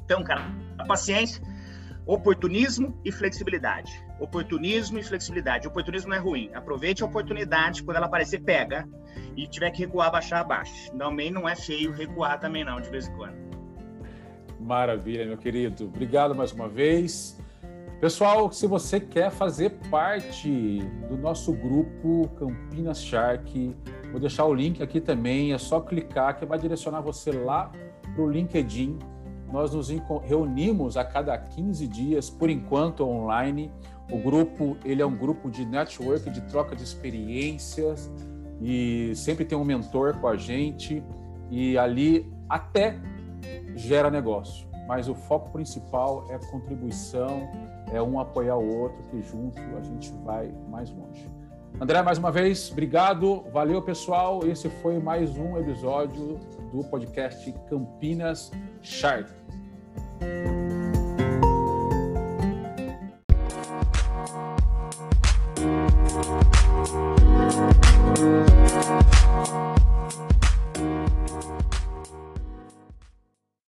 Então, 0.05 0.23
cara, 0.25 0.43
paciência, 0.87 1.43
oportunismo 2.07 2.99
e 3.05 3.13
flexibilidade. 3.13 3.93
Oportunismo 4.19 4.99
e 4.99 5.03
flexibilidade. 5.03 5.69
Oportunismo 5.69 6.09
não 6.09 6.17
é 6.17 6.21
ruim. 6.21 6.51
Aproveite 6.55 7.03
a 7.03 7.07
oportunidade, 7.07 7.83
quando 7.83 7.99
ela 7.99 8.07
aparecer, 8.07 8.41
pega. 8.41 8.89
E 9.37 9.47
tiver 9.47 9.71
que 9.71 9.81
recuar, 9.81 10.11
baixar, 10.11 10.41
abaixa. 10.41 10.91
Também 10.97 11.31
não 11.31 11.49
é 11.49 11.55
feio 11.55 11.93
recuar 11.93 12.41
também 12.41 12.65
não, 12.65 12.81
de 12.81 12.91
vez 12.91 13.07
em 13.07 13.15
quando. 13.15 13.37
Maravilha, 14.59 15.25
meu 15.27 15.37
querido. 15.37 15.85
Obrigado 15.85 16.35
mais 16.35 16.53
uma 16.53 16.69
vez. 16.69 17.39
Pessoal, 18.01 18.53
se 18.53 18.65
você 18.65 19.01
quer 19.01 19.29
fazer 19.29 19.71
parte 19.91 20.79
do 21.09 21.19
nosso 21.19 21.53
grupo 21.53 22.29
Campinas 22.37 23.03
Shark, 23.03 23.75
vou 24.13 24.21
deixar 24.21 24.45
o 24.45 24.55
link 24.55 24.81
aqui 24.81 25.01
também, 25.01 25.53
é 25.53 25.59
só 25.59 25.81
clicar 25.81 26.39
que 26.39 26.47
vai 26.47 26.61
direcionar 26.61 27.01
você 27.01 27.33
lá 27.33 27.73
para 28.15 28.23
o 28.23 28.31
LinkedIn. 28.31 28.97
Nós 29.53 29.75
nos 29.75 29.89
reunimos 30.23 30.97
a 30.97 31.03
cada 31.03 31.37
15 31.37 31.89
dias, 31.89 32.31
por 32.31 32.49
enquanto 32.49 33.05
online. 33.05 33.69
O 34.13 34.19
grupo 34.19 34.77
ele 34.85 35.03
é 35.03 35.07
um 35.07 35.17
grupo 35.17 35.51
de 35.51 35.65
network, 35.65 36.31
de 36.31 36.41
troca 36.43 36.77
de 36.77 36.85
experiências 36.85 38.09
e 38.63 39.13
sempre 39.17 39.45
tem 39.45 39.59
um 39.59 39.65
mentor 39.65 40.15
com 40.21 40.29
a 40.29 40.37
gente 40.37 41.03
e 41.51 41.77
ali 41.77 42.33
até 42.49 42.97
gera 43.75 44.09
negócio. 44.09 44.69
Mas 44.87 45.09
o 45.09 45.17
foco 45.17 45.51
principal 45.51 46.27
é 46.31 46.39
contribuição, 46.51 47.51
é 47.93 48.03
um 48.03 48.19
apoiar 48.19 48.57
o 48.57 48.81
outro, 48.81 49.03
que 49.11 49.23
junto 49.23 49.61
a 49.77 49.81
gente 49.81 50.13
vai 50.25 50.53
mais 50.69 50.91
longe. 50.91 51.27
André, 51.81 52.03
mais 52.03 52.19
uma 52.19 52.33
vez, 52.33 52.71
obrigado, 52.73 53.45
valeu 53.53 53.81
pessoal. 53.81 54.47
Esse 54.47 54.69
foi 54.69 54.99
mais 54.99 55.37
um 55.37 55.57
episódio 55.57 56.39
do 56.73 56.83
podcast 56.85 57.55
Campinas 57.69 58.51
Shark. 58.83 59.31